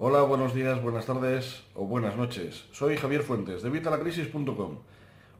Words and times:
Hola, 0.00 0.22
buenos 0.22 0.54
días, 0.54 0.80
buenas 0.80 1.06
tardes 1.06 1.64
o 1.74 1.84
buenas 1.84 2.16
noches. 2.16 2.66
Soy 2.70 2.96
Javier 2.96 3.24
Fuentes 3.24 3.62
de 3.62 3.68
Vitalacrisis.com. 3.68 4.78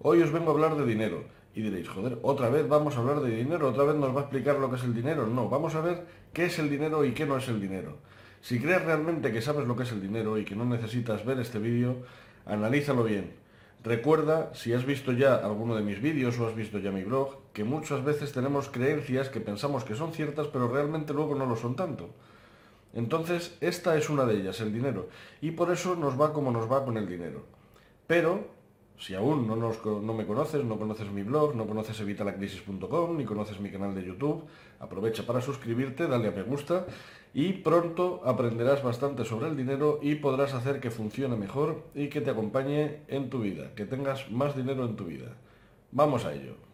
Hoy 0.00 0.20
os 0.20 0.32
vengo 0.32 0.50
a 0.50 0.54
hablar 0.54 0.76
de 0.76 0.84
dinero. 0.84 1.22
Y 1.54 1.62
diréis, 1.62 1.88
joder, 1.88 2.18
otra 2.22 2.48
vez 2.48 2.66
vamos 2.66 2.96
a 2.96 2.98
hablar 2.98 3.20
de 3.20 3.36
dinero, 3.36 3.68
otra 3.68 3.84
vez 3.84 3.94
nos 3.94 4.12
va 4.12 4.18
a 4.18 4.22
explicar 4.24 4.58
lo 4.58 4.68
que 4.68 4.74
es 4.74 4.82
el 4.82 4.96
dinero. 4.96 5.28
No, 5.28 5.48
vamos 5.48 5.76
a 5.76 5.80
ver 5.80 6.06
qué 6.32 6.46
es 6.46 6.58
el 6.58 6.68
dinero 6.68 7.04
y 7.04 7.12
qué 7.12 7.24
no 7.24 7.36
es 7.36 7.46
el 7.46 7.60
dinero. 7.60 7.98
Si 8.40 8.58
crees 8.58 8.84
realmente 8.84 9.30
que 9.30 9.42
sabes 9.42 9.64
lo 9.64 9.76
que 9.76 9.84
es 9.84 9.92
el 9.92 10.02
dinero 10.02 10.36
y 10.38 10.44
que 10.44 10.56
no 10.56 10.64
necesitas 10.64 11.24
ver 11.24 11.38
este 11.38 11.60
vídeo, 11.60 11.98
analízalo 12.44 13.04
bien. 13.04 13.34
Recuerda, 13.84 14.52
si 14.54 14.72
has 14.72 14.84
visto 14.84 15.12
ya 15.12 15.36
alguno 15.36 15.76
de 15.76 15.82
mis 15.82 16.02
vídeos 16.02 16.36
o 16.40 16.48
has 16.48 16.56
visto 16.56 16.80
ya 16.80 16.90
mi 16.90 17.04
blog, 17.04 17.52
que 17.52 17.62
muchas 17.62 18.04
veces 18.04 18.32
tenemos 18.32 18.68
creencias 18.68 19.28
que 19.28 19.38
pensamos 19.38 19.84
que 19.84 19.94
son 19.94 20.12
ciertas, 20.12 20.48
pero 20.48 20.66
realmente 20.66 21.14
luego 21.14 21.36
no 21.36 21.46
lo 21.46 21.54
son 21.54 21.76
tanto. 21.76 22.10
Entonces, 22.94 23.56
esta 23.60 23.96
es 23.96 24.10
una 24.10 24.24
de 24.24 24.40
ellas, 24.40 24.60
el 24.60 24.72
dinero. 24.72 25.08
Y 25.40 25.52
por 25.52 25.70
eso 25.70 25.94
nos 25.96 26.20
va 26.20 26.32
como 26.32 26.50
nos 26.50 26.70
va 26.70 26.84
con 26.84 26.96
el 26.96 27.08
dinero. 27.08 27.44
Pero, 28.06 28.46
si 28.98 29.14
aún 29.14 29.46
no, 29.46 29.56
no 29.56 30.14
me 30.14 30.26
conoces, 30.26 30.64
no 30.64 30.78
conoces 30.78 31.10
mi 31.10 31.22
blog, 31.22 31.54
no 31.54 31.66
conoces 31.66 32.00
evitalacrisis.com, 32.00 33.16
ni 33.16 33.24
conoces 33.24 33.60
mi 33.60 33.70
canal 33.70 33.94
de 33.94 34.04
YouTube, 34.04 34.44
aprovecha 34.80 35.26
para 35.26 35.40
suscribirte, 35.40 36.08
dale 36.08 36.28
a 36.28 36.32
me 36.32 36.42
gusta 36.42 36.86
y 37.34 37.52
pronto 37.52 38.22
aprenderás 38.24 38.82
bastante 38.82 39.24
sobre 39.24 39.48
el 39.48 39.56
dinero 39.56 40.00
y 40.02 40.16
podrás 40.16 40.54
hacer 40.54 40.80
que 40.80 40.90
funcione 40.90 41.36
mejor 41.36 41.84
y 41.94 42.08
que 42.08 42.20
te 42.20 42.30
acompañe 42.30 43.02
en 43.08 43.30
tu 43.30 43.40
vida, 43.40 43.74
que 43.74 43.84
tengas 43.84 44.30
más 44.30 44.56
dinero 44.56 44.84
en 44.86 44.96
tu 44.96 45.04
vida. 45.04 45.36
Vamos 45.92 46.24
a 46.24 46.34
ello. 46.34 46.67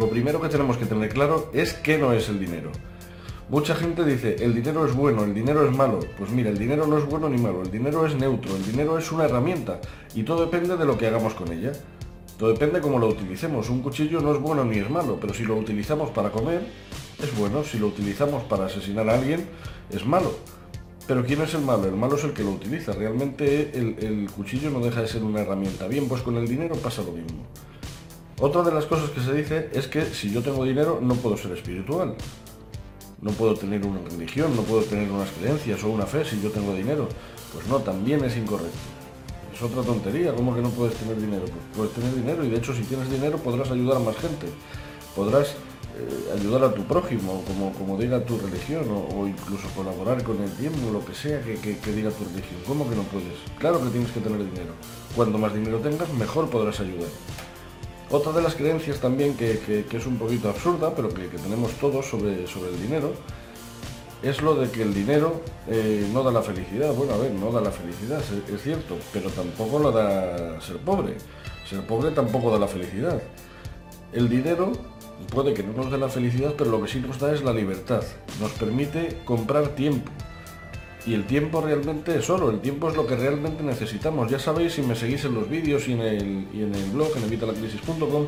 Lo 0.00 0.08
primero 0.08 0.40
que 0.40 0.48
tenemos 0.48 0.78
que 0.78 0.86
tener 0.86 1.10
claro 1.10 1.50
es 1.52 1.74
qué 1.74 1.98
no 1.98 2.14
es 2.14 2.30
el 2.30 2.40
dinero. 2.40 2.72
Mucha 3.50 3.74
gente 3.74 4.02
dice, 4.02 4.34
el 4.40 4.54
dinero 4.54 4.86
es 4.86 4.94
bueno, 4.94 5.24
el 5.24 5.34
dinero 5.34 5.68
es 5.68 5.76
malo. 5.76 6.00
Pues 6.16 6.30
mira, 6.30 6.48
el 6.48 6.56
dinero 6.56 6.86
no 6.86 6.96
es 6.96 7.04
bueno 7.04 7.28
ni 7.28 7.36
malo, 7.36 7.60
el 7.60 7.70
dinero 7.70 8.06
es 8.06 8.14
neutro, 8.14 8.56
el 8.56 8.64
dinero 8.64 8.96
es 8.96 9.12
una 9.12 9.26
herramienta 9.26 9.78
y 10.14 10.22
todo 10.22 10.46
depende 10.46 10.78
de 10.78 10.86
lo 10.86 10.96
que 10.96 11.06
hagamos 11.06 11.34
con 11.34 11.52
ella. 11.52 11.72
Todo 12.38 12.50
depende 12.50 12.80
cómo 12.80 12.98
lo 12.98 13.08
utilicemos. 13.08 13.68
Un 13.68 13.82
cuchillo 13.82 14.22
no 14.22 14.32
es 14.34 14.40
bueno 14.40 14.64
ni 14.64 14.78
es 14.78 14.88
malo, 14.88 15.18
pero 15.20 15.34
si 15.34 15.42
lo 15.42 15.54
utilizamos 15.54 16.08
para 16.12 16.30
comer, 16.30 16.62
es 17.22 17.36
bueno. 17.36 17.62
Si 17.62 17.78
lo 17.78 17.88
utilizamos 17.88 18.42
para 18.44 18.64
asesinar 18.64 19.06
a 19.10 19.16
alguien, 19.16 19.50
es 19.90 20.06
malo. 20.06 20.32
Pero 21.06 21.26
¿quién 21.26 21.42
es 21.42 21.52
el 21.52 21.60
malo? 21.60 21.84
El 21.84 21.96
malo 21.96 22.16
es 22.16 22.24
el 22.24 22.32
que 22.32 22.42
lo 22.42 22.52
utiliza. 22.52 22.92
Realmente 22.92 23.78
el, 23.78 23.96
el 23.98 24.30
cuchillo 24.30 24.70
no 24.70 24.80
deja 24.80 25.02
de 25.02 25.08
ser 25.08 25.22
una 25.22 25.42
herramienta. 25.42 25.86
Bien, 25.88 26.08
pues 26.08 26.22
con 26.22 26.38
el 26.38 26.48
dinero 26.48 26.74
pasa 26.76 27.02
lo 27.02 27.12
mismo. 27.12 27.44
Otra 28.40 28.62
de 28.62 28.72
las 28.72 28.86
cosas 28.86 29.10
que 29.10 29.20
se 29.20 29.34
dice 29.34 29.68
es 29.74 29.86
que 29.86 30.02
si 30.06 30.30
yo 30.30 30.42
tengo 30.42 30.64
dinero 30.64 30.98
no 31.02 31.14
puedo 31.14 31.36
ser 31.36 31.52
espiritual. 31.52 32.14
No 33.20 33.32
puedo 33.32 33.54
tener 33.54 33.84
una 33.84 34.00
religión, 34.08 34.56
no 34.56 34.62
puedo 34.62 34.82
tener 34.82 35.10
unas 35.10 35.28
creencias 35.32 35.84
o 35.84 35.90
una 35.90 36.06
fe 36.06 36.24
si 36.24 36.40
yo 36.40 36.50
tengo 36.50 36.74
dinero. 36.74 37.06
Pues 37.52 37.66
no, 37.66 37.80
también 37.80 38.24
es 38.24 38.38
incorrecto. 38.38 38.78
Es 39.54 39.60
otra 39.60 39.82
tontería, 39.82 40.34
¿cómo 40.34 40.54
que 40.54 40.62
no 40.62 40.70
puedes 40.70 40.94
tener 40.94 41.20
dinero? 41.20 41.42
Pues 41.42 41.90
puedes 41.90 41.92
tener 41.92 42.14
dinero 42.14 42.42
y 42.42 42.48
de 42.48 42.56
hecho 42.56 42.72
si 42.72 42.80
tienes 42.84 43.10
dinero 43.10 43.36
podrás 43.36 43.70
ayudar 43.70 43.98
a 43.98 44.00
más 44.00 44.16
gente. 44.16 44.46
Podrás 45.14 45.48
eh, 45.48 46.38
ayudar 46.38 46.64
a 46.64 46.72
tu 46.72 46.82
prójimo, 46.84 47.44
como, 47.76 47.98
diga 47.98 48.24
tu 48.24 48.38
religión, 48.38 48.86
o, 48.88 49.26
incluso 49.26 49.68
colaborar 49.76 50.22
con 50.22 50.42
el 50.42 50.50
tiempo, 50.52 50.90
lo 50.90 51.04
que 51.04 51.12
sea 51.12 51.42
que, 51.42 51.58
que 51.58 51.92
diga 51.92 52.10
tu 52.10 52.24
religión. 52.24 52.62
¿Cómo 52.66 52.88
que 52.88 52.96
no 52.96 53.02
puedes? 53.02 53.36
Claro 53.58 53.82
que 53.84 53.90
tienes 53.90 54.10
que 54.12 54.20
tener 54.20 54.38
dinero. 54.38 54.72
Cuanto 55.14 55.36
más 55.36 55.52
dinero 55.52 55.78
tengas, 55.80 56.10
mejor 56.14 56.48
podrás 56.48 56.80
ayudar. 56.80 57.10
Otra 58.10 58.32
de 58.32 58.42
las 58.42 58.56
creencias 58.56 58.98
también 58.98 59.36
que, 59.36 59.86
es 59.90 60.06
un 60.06 60.18
poquito 60.18 60.48
absurda, 60.48 60.92
pero 60.94 61.08
que, 61.10 61.28
tenemos 61.28 61.72
todos 61.74 62.06
sobre, 62.06 62.46
sobre 62.48 62.70
el 62.70 62.82
dinero, 62.82 63.12
es 64.22 64.42
lo 64.42 64.54
de 64.54 64.70
que 64.70 64.82
el 64.82 64.92
dinero 64.92 65.40
eh, 65.68 66.08
no 66.12 66.22
da 66.22 66.32
la 66.32 66.42
felicidad. 66.42 66.92
Bueno, 66.92 67.14
a 67.14 67.18
ver, 67.18 67.30
no 67.30 67.52
da 67.52 67.60
la 67.60 67.70
felicidad, 67.70 68.20
es, 68.20 68.62
cierto, 68.62 68.96
pero 69.12 69.30
tampoco 69.30 69.78
la 69.78 69.90
da 69.90 70.60
ser 70.60 70.78
pobre. 70.78 71.14
Ser 71.68 71.86
pobre 71.86 72.10
tampoco 72.10 72.50
da 72.50 72.58
la 72.58 72.66
felicidad. 72.66 73.22
El 74.12 74.28
dinero 74.28 74.72
puede 75.32 75.54
que 75.54 75.62
no 75.62 75.72
nos 75.72 75.90
dé 75.90 75.96
la 75.96 76.08
felicidad, 76.08 76.54
pero 76.58 76.70
lo 76.70 76.82
que 76.82 76.88
sí 76.88 77.00
nos 77.00 77.18
da 77.18 77.32
es 77.32 77.42
la 77.42 77.52
libertad. 77.52 78.02
Nos 78.40 78.50
permite 78.52 79.20
comprar 79.24 79.68
tiempo, 79.68 80.10
y 81.06 81.14
el 81.14 81.24
tiempo 81.24 81.60
realmente 81.60 82.16
es 82.18 82.28
oro, 82.28 82.50
el 82.50 82.60
tiempo 82.60 82.88
es 82.90 82.96
lo 82.96 83.06
que 83.06 83.16
realmente 83.16 83.62
necesitamos. 83.62 84.30
Ya 84.30 84.38
sabéis, 84.38 84.74
si 84.74 84.82
me 84.82 84.94
seguís 84.94 85.24
en 85.24 85.34
los 85.34 85.48
vídeos 85.48 85.88
y 85.88 85.92
en 85.92 86.00
el, 86.00 86.48
y 86.52 86.62
en 86.62 86.74
el 86.74 86.90
blog, 86.90 87.16
en 87.16 87.24
evitalacrisis.com, 87.24 88.26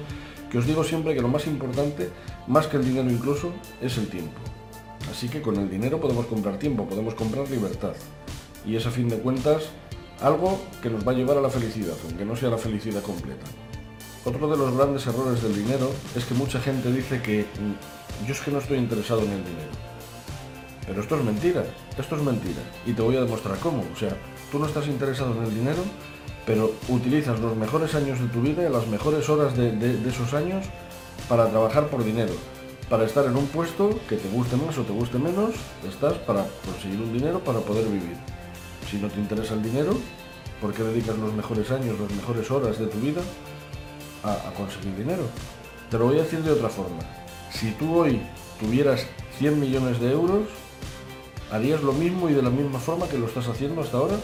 que 0.50 0.58
os 0.58 0.66
digo 0.66 0.82
siempre 0.84 1.14
que 1.14 1.20
lo 1.20 1.28
más 1.28 1.46
importante, 1.46 2.10
más 2.46 2.66
que 2.66 2.78
el 2.78 2.84
dinero 2.84 3.10
incluso, 3.10 3.52
es 3.80 3.96
el 3.98 4.08
tiempo. 4.08 4.40
Así 5.10 5.28
que 5.28 5.42
con 5.42 5.56
el 5.56 5.68
dinero 5.68 6.00
podemos 6.00 6.26
comprar 6.26 6.58
tiempo, 6.58 6.86
podemos 6.86 7.14
comprar 7.14 7.50
libertad. 7.50 7.92
Y 8.66 8.76
es 8.76 8.86
a 8.86 8.90
fin 8.90 9.08
de 9.08 9.18
cuentas 9.18 9.64
algo 10.20 10.60
que 10.80 10.88
nos 10.88 11.06
va 11.06 11.12
a 11.12 11.14
llevar 11.14 11.36
a 11.36 11.40
la 11.40 11.50
felicidad, 11.50 11.96
aunque 12.04 12.24
no 12.24 12.36
sea 12.36 12.50
la 12.50 12.58
felicidad 12.58 13.02
completa. 13.02 13.44
Otro 14.24 14.48
de 14.48 14.56
los 14.56 14.76
grandes 14.76 15.06
errores 15.06 15.42
del 15.42 15.54
dinero 15.54 15.90
es 16.16 16.24
que 16.24 16.34
mucha 16.34 16.60
gente 16.60 16.92
dice 16.92 17.20
que 17.20 17.42
mm, 17.42 18.26
yo 18.26 18.32
es 18.32 18.40
que 18.40 18.52
no 18.52 18.58
estoy 18.58 18.78
interesado 18.78 19.22
en 19.22 19.32
el 19.32 19.44
dinero. 19.44 19.91
Pero 20.86 21.00
esto 21.00 21.16
es 21.16 21.24
mentira, 21.24 21.64
esto 21.96 22.16
es 22.16 22.22
mentira. 22.22 22.60
Y 22.86 22.92
te 22.92 23.02
voy 23.02 23.16
a 23.16 23.22
demostrar 23.22 23.58
cómo. 23.58 23.84
O 23.92 23.96
sea, 23.96 24.16
tú 24.50 24.58
no 24.58 24.66
estás 24.66 24.86
interesado 24.88 25.32
en 25.36 25.44
el 25.44 25.54
dinero, 25.54 25.82
pero 26.44 26.72
utilizas 26.88 27.38
los 27.40 27.56
mejores 27.56 27.94
años 27.94 28.20
de 28.20 28.26
tu 28.26 28.40
vida 28.40 28.68
y 28.68 28.72
las 28.72 28.86
mejores 28.88 29.28
horas 29.28 29.56
de, 29.56 30.08
esos 30.08 30.34
años 30.34 30.66
para 31.28 31.48
trabajar 31.48 31.88
por 31.88 32.04
dinero. 32.04 32.32
Para 32.88 33.04
estar 33.04 33.24
en 33.24 33.36
un 33.36 33.46
puesto 33.46 33.98
que 34.08 34.16
te 34.16 34.28
guste 34.28 34.56
más 34.56 34.76
o 34.76 34.82
te 34.82 34.92
guste 34.92 35.18
menos, 35.18 35.54
estás 35.88 36.14
para 36.14 36.44
conseguir 36.64 37.00
un 37.00 37.12
dinero 37.12 37.38
para 37.40 37.60
poder 37.60 37.86
vivir. 37.86 38.16
Si 38.90 38.98
no 38.98 39.08
te 39.08 39.20
interesa 39.20 39.54
el 39.54 39.62
dinero, 39.62 39.96
¿por 40.60 40.74
qué 40.74 40.82
dedicas 40.82 41.16
los 41.16 41.32
mejores 41.32 41.70
años, 41.70 41.98
las 41.98 42.10
mejores 42.10 42.50
horas 42.50 42.78
de 42.78 42.86
tu 42.86 42.98
vida 42.98 43.22
a, 44.24 44.32
a 44.32 44.52
conseguir 44.54 44.96
dinero? 44.96 45.22
Te 45.90 45.96
lo 45.96 46.06
voy 46.06 46.18
a 46.18 46.22
decir 46.24 46.42
de 46.42 46.50
otra 46.50 46.68
forma. 46.68 46.98
Si 47.50 47.70
tú 47.72 47.94
hoy 47.94 48.20
tuvieras 48.60 49.06
100 49.38 49.60
millones 49.60 50.00
de 50.00 50.10
euros, 50.10 50.48
¿Harías 51.52 51.82
lo 51.82 51.92
mismo 51.92 52.30
y 52.30 52.32
de 52.32 52.40
la 52.40 52.48
misma 52.48 52.78
forma 52.78 53.06
que 53.06 53.18
lo 53.18 53.26
estás 53.26 53.46
haciendo 53.46 53.82
hasta 53.82 53.98
ahora? 53.98 54.16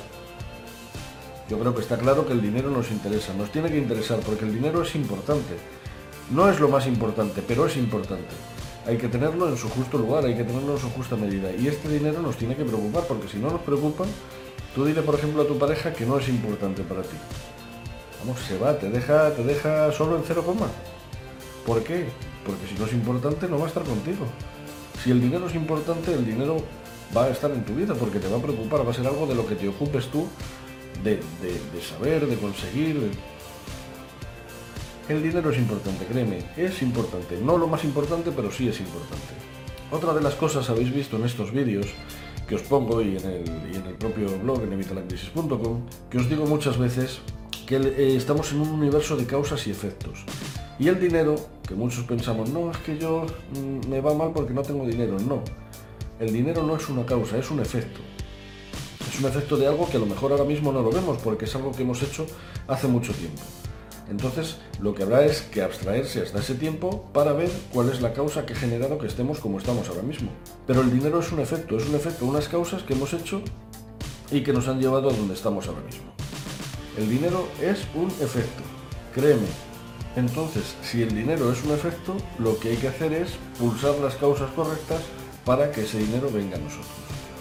Yo 1.51 1.59
creo 1.59 1.75
que 1.75 1.83
está 1.83 1.99
claro 1.99 2.27
que 2.27 2.33
el 2.33 2.41
dinero 2.41 2.71
nos 2.71 2.91
interesa, 2.91 3.35
nos 3.35 3.53
tiene 3.53 3.71
que 3.71 3.77
interesar 3.77 4.21
porque 4.21 4.47
el 4.47 4.55
dinero 4.55 4.81
es 4.81 4.95
importante. 4.95 5.59
No 6.31 6.49
es 6.49 6.59
lo 6.59 6.71
más 6.71 6.87
importante, 6.87 7.43
pero 7.47 7.67
es 7.67 7.77
importante. 7.77 8.35
Hay 8.87 8.97
que 8.97 9.09
tenerlo 9.09 9.47
en 9.47 9.59
su 9.59 9.69
justo 9.69 9.99
lugar, 9.99 10.25
hay 10.25 10.39
que 10.39 10.45
tenerlo 10.45 10.73
en 10.73 10.79
su 10.79 10.89
justa 10.89 11.17
medida. 11.17 11.53
Y 11.53 11.69
este 11.69 11.91
dinero 11.91 12.23
nos 12.23 12.39
tiene 12.39 12.57
que 12.57 12.65
preocupar 12.65 13.05
porque 13.07 13.29
si 13.29 13.37
no 13.37 13.51
nos 13.51 13.61
preocupa, 13.61 14.07
tú 14.75 14.87
dile 14.87 15.03
por 15.03 15.15
ejemplo 15.15 15.43
a 15.43 15.47
tu 15.47 15.59
pareja 15.59 15.93
que 15.93 16.07
no 16.07 16.19
es 16.19 16.31
importante 16.31 16.83
para 16.83 17.03
ti. 17.03 17.17
Vamos, 18.21 18.41
se 18.41 18.57
va, 18.57 18.79
te 18.79 18.89
deja, 18.89 19.33
te 19.33 19.45
deja 19.45 19.93
solo 19.93 20.17
en 20.17 20.23
cero 20.27 20.43
coma. 20.47 20.69
¿Por 21.67 21.83
qué? 21.85 22.07
Porque 22.47 22.67
si 22.67 22.75
no 22.79 22.87
es 22.87 22.93
importante 22.95 23.49
no 23.49 23.59
va 23.59 23.67
a 23.67 23.69
estar 23.69 23.83
contigo. 23.83 24.25
Si 25.05 25.11
el 25.11 25.21
dinero 25.21 25.47
es 25.47 25.55
importante, 25.55 26.15
el 26.15 26.25
dinero 26.25 26.65
va 27.17 27.25
a 27.25 27.31
estar 27.31 27.51
en 27.51 27.65
tu 27.65 27.75
vida 27.75 27.95
porque 27.95 28.19
te 28.19 28.29
va 28.29 28.39
a 28.39 28.43
preocupar, 28.43 28.87
va 28.87 28.91
a 28.91 28.95
ser 28.95 29.07
algo 29.07 29.27
de 29.27 29.35
lo 29.35 29.47
que 29.47 29.55
te 29.55 29.69
ocupes 29.69 30.07
tú 30.07 30.27
de, 31.03 31.21
saber, 31.81 32.27
de 32.27 32.37
conseguir. 32.37 33.11
El 35.09 35.23
dinero 35.23 35.51
es 35.51 35.59
importante, 35.59 36.05
créeme, 36.05 36.39
es 36.57 36.83
importante. 36.83 37.39
No 37.43 37.57
lo 37.57 37.67
más 37.67 37.85
importante, 37.85 38.31
pero 38.35 38.51
sí 38.51 38.69
es 38.69 38.79
importante. 38.81 39.35
Otra 39.91 40.13
de 40.13 40.21
las 40.21 40.35
cosas 40.35 40.69
habéis 40.69 40.93
visto 40.93 41.17
en 41.17 41.25
estos 41.25 41.51
vídeos 41.51 41.87
que 42.47 42.55
os 42.55 42.63
pongo 42.63 43.01
y 43.01 43.17
en 43.17 43.25
el, 43.25 43.45
y 43.73 43.77
en 43.77 43.87
el 43.87 43.95
propio 43.95 44.27
blog 44.39 44.63
en 44.63 44.73
evitalacrisis.com, 44.73 45.83
que 46.11 46.19
os 46.19 46.29
digo 46.29 46.47
muchas 46.47 46.79
veces 46.79 47.21
que 47.67 47.77
eh, 47.77 48.17
estamos 48.17 48.53
en 48.53 48.61
un 48.61 48.69
universo 48.69 49.17
de 49.17 49.27
causas 49.27 49.67
y 49.67 49.71
efectos. 49.71 50.25
Y 50.79 50.89
el 50.89 51.01
dinero, 51.01 51.37
que 51.67 51.75
muchos 51.75 52.05
pensamos, 52.05 52.51
no, 52.51 52.71
es 52.71 52.79
que 52.79 52.99
yo 52.99 53.27
mm, 53.55 53.89
me 53.89 54.01
va 54.01 54.15
mal 54.15 54.33
porque 54.33 54.55
no 54.55 54.63
tengo 54.63 54.87
dinero. 54.87 55.19
No, 55.19 55.43
el 56.19 56.33
dinero 56.33 56.63
no 56.63 56.77
es 56.77 56.89
una 56.89 57.07
causa, 57.07 57.39
es 57.39 57.51
un 57.51 57.61
efecto. 57.61 58.01
Es 59.09 59.21
un 59.21 59.27
efecto 59.27 59.57
de 59.57 59.67
algo 59.67 59.89
que 59.89 59.97
a 59.97 60.01
lo 60.01 60.07
mejor 60.07 60.33
ahora 60.33 60.45
mismo 60.45 60.73
no 60.73 60.83
lo 60.83 60.91
vemos 60.91 61.19
porque 61.19 61.45
es 61.45 61.55
algo 61.55 61.73
que 61.73 61.83
hemos 61.83 62.03
hecho 62.03 62.27
hace 62.67 62.89
mucho 62.89 63.13
tiempo. 63.13 63.43
Entonces, 64.11 64.57
lo 64.81 64.95
que 64.95 65.03
habrá 65.03 65.25
es 65.25 65.43
que 65.43 65.63
abstraerse 65.63 66.23
hasta 66.23 66.39
ese 66.39 66.55
tiempo 66.55 67.11
para 67.13 67.35
ver 67.35 67.51
cuál 67.73 67.91
es 67.91 68.01
la 68.01 68.15
causa 68.15 68.47
que 68.47 68.55
ha 68.55 68.57
generado 68.57 68.99
que 68.99 69.07
estemos 69.07 69.39
como 69.39 69.59
estamos 69.59 69.89
ahora 69.89 70.03
mismo. 70.03 70.31
Pero 70.67 70.81
el 70.81 70.91
dinero 70.91 71.21
es 71.21 71.31
un 71.31 71.41
efecto, 71.41 71.77
es 71.77 71.87
un 71.87 71.95
efecto, 71.95 72.25
unas 72.25 72.49
causas 72.49 72.83
que 72.83 72.95
hemos 72.95 73.13
hecho 73.13 73.43
y 74.31 74.43
que 74.43 74.53
nos 74.53 74.67
han 74.67 74.81
llevado 74.81 75.11
a 75.11 75.13
donde 75.13 75.35
estamos 75.35 75.69
ahora 75.69 75.83
mismo. 75.83 76.13
El 76.97 77.09
dinero 77.09 77.47
es 77.61 77.87
un 77.95 78.09
efecto, 78.09 78.63
créeme. 79.15 79.47
Entonces, 80.17 80.75
si 80.83 81.03
el 81.03 81.15
dinero 81.15 81.53
es 81.53 81.63
un 81.65 81.73
efecto, 81.73 82.17
lo 82.39 82.59
que 82.59 82.71
hay 82.71 82.77
que 82.77 82.89
hacer 82.89 83.13
es 83.13 83.33
pulsar 83.59 83.95
las 83.97 84.17
causas 84.17 84.51
correctas 84.53 85.03
para 85.49 85.73
que 85.73 85.81
ese 85.81 85.97
dinero 85.97 86.29
venga 86.31 86.57
a 86.57 86.61
nosotros. 86.61 86.93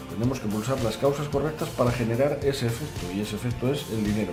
Tenemos 0.10 0.40
que 0.40 0.48
pulsar 0.48 0.80
las 0.82 0.96
causas 0.96 1.28
correctas 1.28 1.68
para 1.72 1.92
generar 1.92 2.40
ese 2.42 2.68
efecto 2.68 3.12
y 3.14 3.20
ese 3.20 3.36
efecto 3.36 3.70
es 3.70 3.84
el 3.92 4.02
dinero. 4.02 4.32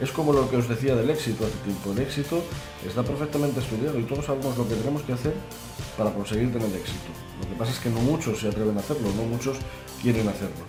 Es 0.00 0.12
como 0.12 0.32
lo 0.32 0.48
que 0.48 0.56
os 0.58 0.68
decía 0.68 0.94
del 0.94 1.10
éxito 1.10 1.44
hace 1.44 1.56
tiempo. 1.64 1.90
El 1.90 1.98
éxito 1.98 2.44
está 2.86 3.02
perfectamente 3.02 3.58
estudiado 3.58 3.98
y 3.98 4.04
todos 4.04 4.26
sabemos 4.26 4.56
lo 4.56 4.68
que 4.68 4.76
tenemos 4.76 5.02
que 5.02 5.14
hacer 5.14 5.34
para 5.98 6.14
conseguir 6.14 6.52
tener 6.52 6.68
éxito. 6.68 7.10
Lo 7.42 7.48
que 7.48 7.56
pasa 7.56 7.72
es 7.72 7.80
que 7.80 7.90
no 7.90 7.98
muchos 7.98 8.38
se 8.38 8.46
atreven 8.46 8.76
a 8.76 8.80
hacerlo, 8.80 9.08
no 9.16 9.24
muchos 9.24 9.56
quieren 10.00 10.28
hacerlo. 10.28 10.62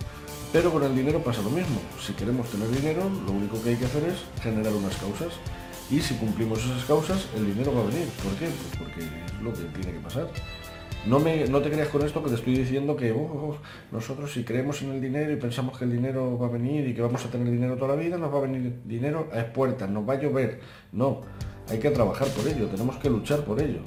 Pero 0.51 0.71
con 0.74 0.81
el 0.81 0.95
dinero 0.95 1.21
pasa 1.24 1.44
lo 1.44 1.51
mismo. 1.51 1.80
Si 2.01 2.13
queremos 2.13 2.50
tener 2.50 2.71
dinero, 2.71 3.04
lo 3.27 3.33
único 3.33 3.62
que 3.62 3.69
hay 3.69 3.75
que 3.75 3.86
hacer 3.86 4.04
es 4.06 4.18
generar 4.42 4.74
unas 4.74 4.95
causas. 4.95 5.33
Y 5.92 6.01
si 6.01 6.15
cumplimos 6.15 6.65
esas 6.65 6.86
causas, 6.86 7.27
el 7.36 7.54
dinero 7.54 7.71
va 7.75 7.81
a 7.81 7.86
venir. 7.86 8.07
¿Por 8.24 8.33
qué? 8.33 8.50
Pues 8.50 8.81
porque 8.81 9.01
es 9.01 9.42
lo 9.44 9.54
que 9.54 9.62
tiene 9.80 10.00
que 10.00 10.04
pasar. 10.04 10.27
No, 11.07 11.19
me, 11.19 11.45
no 11.48 11.62
te 11.62 11.69
creas 11.69 11.88
con 11.88 12.06
esto 12.06 12.21
que 12.21 12.30
te 12.30 12.36
estoy 12.36 12.56
diciendo 12.57 12.98
que 12.98 13.13
oh, 13.13 13.21
oh, 13.21 13.57
nosotros 13.94 14.33
si 14.33 14.44
creemos 14.44 14.81
en 14.81 14.92
el 14.92 15.00
dinero 15.00 15.31
y 15.31 15.38
pensamos 15.38 15.77
que 15.77 15.86
el 15.86 15.92
dinero 15.94 16.38
va 16.38 16.48
a 16.48 16.50
venir 16.50 16.86
y 16.86 16.94
que 16.94 17.01
vamos 17.01 17.24
a 17.24 17.30
tener 17.30 17.50
dinero 17.50 17.77
toda 17.77 17.95
la 17.95 18.01
vida, 18.01 18.18
nos 18.18 18.33
va 18.33 18.39
a 18.39 18.42
venir 18.42 18.81
dinero 18.83 19.30
a 19.33 19.54
puertas, 19.54 19.89
nos 19.89 20.07
va 20.07 20.15
a 20.15 20.19
llover. 20.19 20.59
No, 20.92 21.21
hay 21.69 21.80
que 21.80 21.92
trabajar 21.92 22.27
por 22.27 22.45
ello, 22.45 22.68
tenemos 22.68 22.98
que 22.98 23.09
luchar 23.09 23.45
por 23.45 23.62
ello. 23.62 23.80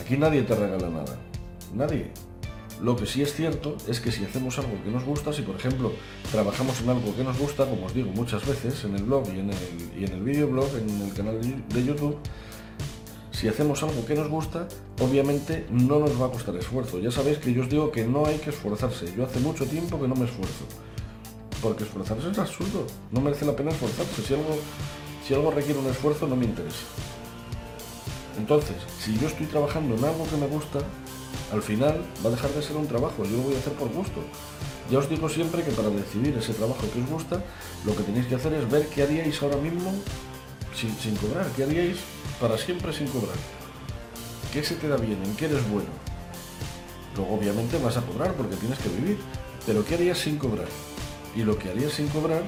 Aquí 0.00 0.16
nadie 0.16 0.42
te 0.42 0.54
regala 0.54 0.88
nada, 0.88 1.18
nadie. 1.74 2.10
Lo 2.80 2.96
que 2.96 3.04
sí 3.04 3.20
es 3.20 3.34
cierto 3.34 3.76
es 3.86 4.00
que 4.00 4.10
si 4.10 4.24
hacemos 4.24 4.58
algo 4.58 4.82
que 4.82 4.90
nos 4.90 5.04
gusta, 5.04 5.34
si 5.34 5.42
por 5.42 5.56
ejemplo 5.56 5.92
trabajamos 6.32 6.80
en 6.80 6.88
algo 6.88 7.14
que 7.14 7.24
nos 7.24 7.38
gusta, 7.38 7.66
como 7.66 7.86
os 7.86 7.94
digo 7.94 8.10
muchas 8.12 8.46
veces 8.46 8.82
en 8.84 8.96
el 8.96 9.04
blog 9.04 9.24
y 9.28 9.40
en 9.40 9.50
el, 9.50 10.00
y 10.00 10.04
en 10.04 10.12
el 10.12 10.22
videoblog, 10.22 10.70
en 10.78 11.02
el 11.02 11.12
canal 11.12 11.40
de 11.40 11.84
YouTube, 11.84 12.16
si 13.34 13.48
hacemos 13.48 13.82
algo 13.82 14.06
que 14.06 14.14
nos 14.14 14.28
gusta, 14.28 14.68
obviamente 15.00 15.66
no 15.68 15.98
nos 15.98 16.20
va 16.20 16.26
a 16.26 16.30
costar 16.30 16.54
esfuerzo. 16.54 17.00
Ya 17.00 17.10
sabéis 17.10 17.38
que 17.38 17.52
yo 17.52 17.62
os 17.62 17.68
digo 17.68 17.90
que 17.90 18.04
no 18.04 18.26
hay 18.26 18.38
que 18.38 18.50
esforzarse. 18.50 19.12
Yo 19.16 19.24
hace 19.24 19.40
mucho 19.40 19.66
tiempo 19.66 20.00
que 20.00 20.06
no 20.06 20.14
me 20.14 20.24
esfuerzo. 20.24 20.64
Porque 21.60 21.82
esforzarse 21.82 22.30
es 22.30 22.38
absurdo. 22.38 22.86
No 23.10 23.20
merece 23.20 23.44
la 23.44 23.56
pena 23.56 23.72
esforzarse. 23.72 24.22
Si 24.22 24.34
algo, 24.34 24.56
si 25.26 25.34
algo 25.34 25.50
requiere 25.50 25.80
un 25.80 25.86
esfuerzo, 25.86 26.28
no 26.28 26.36
me 26.36 26.44
interesa. 26.44 26.84
Entonces, 28.38 28.76
si 29.00 29.18
yo 29.18 29.26
estoy 29.26 29.46
trabajando 29.46 29.96
en 29.96 30.04
algo 30.04 30.26
que 30.28 30.36
me 30.36 30.46
gusta, 30.46 30.78
al 31.52 31.62
final 31.62 32.02
va 32.24 32.28
a 32.28 32.32
dejar 32.32 32.50
de 32.50 32.62
ser 32.62 32.76
un 32.76 32.86
trabajo. 32.86 33.24
Yo 33.24 33.36
lo 33.36 33.42
voy 33.42 33.54
a 33.56 33.58
hacer 33.58 33.72
por 33.72 33.88
gusto. 33.88 34.20
Ya 34.92 34.98
os 34.98 35.08
digo 35.08 35.28
siempre 35.28 35.64
que 35.64 35.72
para 35.72 35.90
decidir 35.90 36.36
ese 36.38 36.52
trabajo 36.52 36.86
que 36.92 37.00
os 37.00 37.10
gusta, 37.10 37.42
lo 37.84 37.96
que 37.96 38.04
tenéis 38.04 38.26
que 38.26 38.36
hacer 38.36 38.54
es 38.54 38.70
ver 38.70 38.86
qué 38.88 39.02
haríais 39.02 39.42
ahora 39.42 39.56
mismo 39.56 39.92
sin, 40.72 40.94
sin 40.98 41.16
cobrar. 41.16 41.46
¿Qué 41.56 41.64
haríais 41.64 41.98
para 42.40 42.58
siempre 42.58 42.92
sin 42.92 43.08
cobrar? 43.08 43.36
¿Qué 44.52 44.62
se 44.62 44.76
te 44.76 44.88
da 44.88 44.96
bien? 44.96 45.18
¿En 45.24 45.34
qué 45.36 45.46
eres 45.46 45.68
bueno? 45.70 45.88
Luego 47.16 47.34
obviamente 47.34 47.78
vas 47.78 47.96
a 47.96 48.02
cobrar 48.02 48.34
porque 48.34 48.56
tienes 48.56 48.78
que 48.78 48.88
vivir. 48.88 49.18
Pero 49.66 49.84
¿qué 49.84 49.94
harías 49.94 50.18
sin 50.18 50.36
cobrar? 50.36 50.68
Y 51.34 51.42
lo 51.42 51.58
que 51.58 51.70
harías 51.70 51.92
sin 51.92 52.08
cobrar 52.08 52.42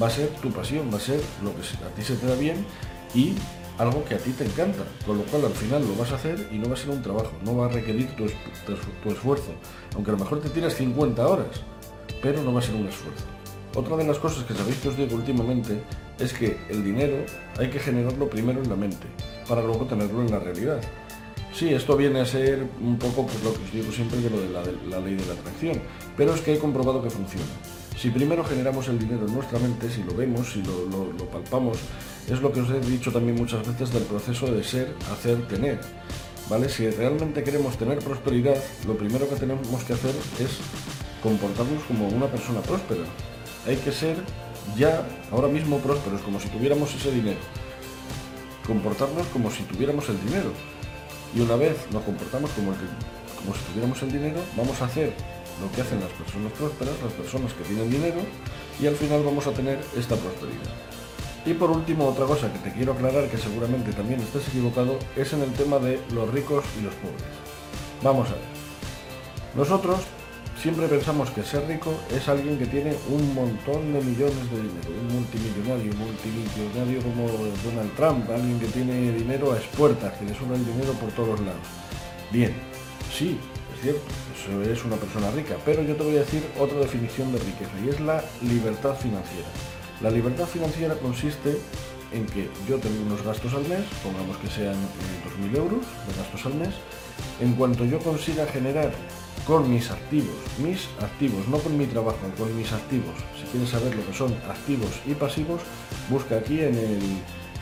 va 0.00 0.08
a 0.08 0.10
ser 0.10 0.28
tu 0.42 0.50
pasión, 0.50 0.90
va 0.92 0.96
a 0.96 1.00
ser 1.00 1.20
lo 1.42 1.54
que 1.54 1.60
a 1.60 1.94
ti 1.94 2.02
se 2.02 2.16
te 2.16 2.26
da 2.26 2.34
bien 2.34 2.64
y 3.14 3.34
algo 3.78 4.04
que 4.04 4.14
a 4.14 4.18
ti 4.18 4.32
te 4.32 4.44
encanta. 4.44 4.84
Con 5.06 5.18
lo 5.18 5.24
cual 5.24 5.44
al 5.44 5.52
final 5.52 5.86
lo 5.86 5.94
vas 5.96 6.12
a 6.12 6.16
hacer 6.16 6.48
y 6.52 6.58
no 6.58 6.68
va 6.68 6.74
a 6.74 6.76
ser 6.76 6.90
un 6.90 7.02
trabajo, 7.02 7.32
no 7.44 7.56
va 7.56 7.66
a 7.66 7.68
requerir 7.68 8.14
tu, 8.16 8.24
esfuerzo. 9.10 9.52
Aunque 9.94 10.10
a 10.10 10.14
lo 10.14 10.18
mejor 10.18 10.40
te 10.40 10.50
tienes 10.50 10.74
50 10.74 11.26
horas, 11.26 11.62
pero 12.22 12.42
no 12.42 12.52
va 12.52 12.60
a 12.60 12.62
ser 12.62 12.74
un 12.74 12.88
esfuerzo. 12.88 13.24
Otra 13.78 13.96
de 13.96 14.04
las 14.04 14.18
cosas 14.18 14.42
que 14.42 14.54
sabéis 14.54 14.78
que 14.78 14.88
os 14.88 14.96
digo 14.96 15.14
últimamente 15.14 15.80
es 16.18 16.32
que 16.32 16.58
el 16.68 16.82
dinero 16.82 17.14
hay 17.56 17.70
que 17.70 17.78
generarlo 17.78 18.28
primero 18.28 18.60
en 18.60 18.68
la 18.68 18.74
mente, 18.74 19.06
para 19.48 19.62
luego 19.62 19.84
tenerlo 19.84 20.20
en 20.20 20.32
la 20.32 20.40
realidad. 20.40 20.80
Sí, 21.54 21.72
esto 21.72 21.96
viene 21.96 22.18
a 22.18 22.26
ser 22.26 22.66
un 22.80 22.98
poco 22.98 23.24
pues, 23.24 23.40
lo 23.44 23.54
que 23.54 23.62
os 23.62 23.72
digo 23.72 23.92
siempre 23.92 24.18
de 24.18 24.30
lo 24.30 24.40
de 24.40 24.48
la, 24.48 24.98
ley 24.98 25.14
de 25.14 25.24
la 25.26 25.34
atracción, 25.34 25.80
pero 26.16 26.34
es 26.34 26.40
que 26.40 26.54
he 26.54 26.58
comprobado 26.58 27.00
que 27.00 27.08
funciona. 27.08 27.46
Si 27.96 28.10
primero 28.10 28.42
generamos 28.42 28.88
el 28.88 28.98
dinero 28.98 29.28
en 29.28 29.34
nuestra 29.34 29.60
mente, 29.60 29.88
si 29.88 30.02
lo 30.02 30.12
vemos, 30.12 30.54
si 30.54 30.60
lo, 30.64 31.12
lo 31.16 31.24
palpamos, 31.30 31.78
es 32.28 32.42
lo 32.42 32.50
que 32.50 32.62
os 32.62 32.70
he 32.70 32.80
dicho 32.80 33.12
también 33.12 33.36
muchas 33.36 33.64
veces 33.64 33.92
del 33.92 34.02
proceso 34.02 34.52
de 34.52 34.64
ser, 34.64 34.92
hacer, 35.12 35.46
tener. 35.46 35.78
¿Vale? 36.50 36.68
Si 36.68 36.90
realmente 36.90 37.44
queremos 37.44 37.78
tener 37.78 38.00
prosperidad, 38.00 38.56
lo 38.88 38.98
primero 38.98 39.28
que 39.28 39.36
tenemos 39.36 39.84
que 39.84 39.92
hacer 39.92 40.16
es 40.40 40.58
comportarnos 41.22 41.84
como 41.84 42.08
una 42.08 42.26
persona 42.26 42.60
próspera. 42.60 43.04
Hay 43.66 43.76
que 43.76 43.92
ser 43.92 44.16
ya 44.76 45.06
ahora 45.30 45.48
mismo 45.48 45.78
prósperos, 45.78 46.20
como 46.22 46.40
si 46.40 46.48
tuviéramos 46.48 46.94
ese 46.94 47.10
dinero. 47.10 47.40
Comportarnos 48.66 49.26
como 49.28 49.50
si 49.50 49.62
tuviéramos 49.64 50.08
el 50.08 50.20
dinero. 50.24 50.52
Y 51.34 51.40
una 51.40 51.56
vez 51.56 51.76
nos 51.90 52.02
comportamos 52.04 52.50
como, 52.52 52.72
como 52.72 53.54
si 53.54 53.60
tuviéramos 53.70 54.02
el 54.02 54.12
dinero, 54.12 54.40
vamos 54.56 54.80
a 54.80 54.86
hacer 54.86 55.12
lo 55.60 55.70
que 55.72 55.82
hacen 55.82 56.00
las 56.00 56.10
personas 56.10 56.52
prósperas, 56.52 56.94
las 57.02 57.12
personas 57.12 57.52
que 57.52 57.64
tienen 57.64 57.90
dinero, 57.90 58.20
y 58.80 58.86
al 58.86 58.94
final 58.94 59.22
vamos 59.24 59.46
a 59.46 59.52
tener 59.52 59.80
esta 59.96 60.16
prosperidad. 60.16 60.72
Y 61.44 61.54
por 61.54 61.70
último, 61.70 62.06
otra 62.06 62.26
cosa 62.26 62.52
que 62.52 62.58
te 62.58 62.72
quiero 62.72 62.92
aclarar, 62.92 63.28
que 63.28 63.38
seguramente 63.38 63.92
también 63.92 64.20
estés 64.20 64.48
equivocado, 64.48 64.98
es 65.16 65.32
en 65.32 65.42
el 65.42 65.52
tema 65.52 65.78
de 65.78 66.00
los 66.12 66.32
ricos 66.32 66.64
y 66.78 66.82
los 66.82 66.94
pobres. 66.94 67.24
Vamos 68.02 68.28
a 68.28 68.32
ver. 68.32 68.42
Nosotros 69.54 70.00
Siempre 70.62 70.88
pensamos 70.88 71.30
que 71.30 71.44
ser 71.44 71.68
rico 71.68 71.94
es 72.10 72.26
alguien 72.26 72.58
que 72.58 72.66
tiene 72.66 72.92
un 73.08 73.32
montón 73.32 73.92
de 73.92 74.00
millones 74.00 74.50
de 74.50 74.56
dinero, 74.56 74.90
un 75.00 75.14
multimillonario, 75.14 75.92
multimillonario 75.94 77.00
como 77.00 77.28
Donald 77.62 77.94
Trump, 77.94 78.28
alguien 78.28 78.58
que 78.58 78.66
tiene 78.66 79.12
dinero 79.12 79.52
a 79.52 79.56
expuertas, 79.56 80.14
que 80.14 80.24
le 80.24 80.34
suena 80.34 80.56
el 80.56 80.66
dinero 80.66 80.94
por 80.94 81.12
todos 81.12 81.38
lados. 81.38 81.62
Bien, 82.32 82.52
sí, 83.16 83.38
es 83.72 83.82
cierto, 83.82 84.02
eso 84.34 84.62
es 84.72 84.84
una 84.84 84.96
persona 84.96 85.30
rica, 85.30 85.54
pero 85.64 85.80
yo 85.84 85.94
te 85.94 86.02
voy 86.02 86.16
a 86.16 86.20
decir 86.20 86.42
otra 86.58 86.80
definición 86.80 87.30
de 87.30 87.38
riqueza 87.38 87.70
y 87.84 87.90
es 87.90 88.00
la 88.00 88.24
libertad 88.42 88.96
financiera. 88.96 89.46
La 90.00 90.10
libertad 90.10 90.46
financiera 90.46 90.96
consiste 90.96 91.56
en 92.10 92.26
que 92.26 92.50
yo 92.68 92.78
tengo 92.78 93.00
unos 93.02 93.22
gastos 93.22 93.54
al 93.54 93.62
mes, 93.68 93.84
pongamos 94.02 94.36
que 94.38 94.48
sean 94.48 94.74
2.000 95.40 95.56
euros 95.56 95.86
de 96.08 96.16
gastos 96.20 96.46
al 96.46 96.54
mes, 96.54 96.74
en 97.40 97.54
cuanto 97.54 97.84
yo 97.84 98.00
consiga 98.00 98.44
generar 98.46 98.90
con 99.48 99.72
mis 99.72 99.90
activos, 99.90 100.36
mis 100.62 100.86
activos, 101.00 101.48
no 101.48 101.56
con 101.56 101.78
mi 101.78 101.86
trabajo, 101.86 102.18
con 102.36 102.54
mis 102.54 102.70
activos. 102.70 103.14
Si 103.34 103.46
quieres 103.50 103.70
saber 103.70 103.96
lo 103.96 104.04
que 104.06 104.12
son 104.12 104.30
activos 104.46 105.00
y 105.06 105.14
pasivos, 105.14 105.62
busca 106.10 106.36
aquí 106.36 106.60
en 106.60 106.74
el, 106.74 107.00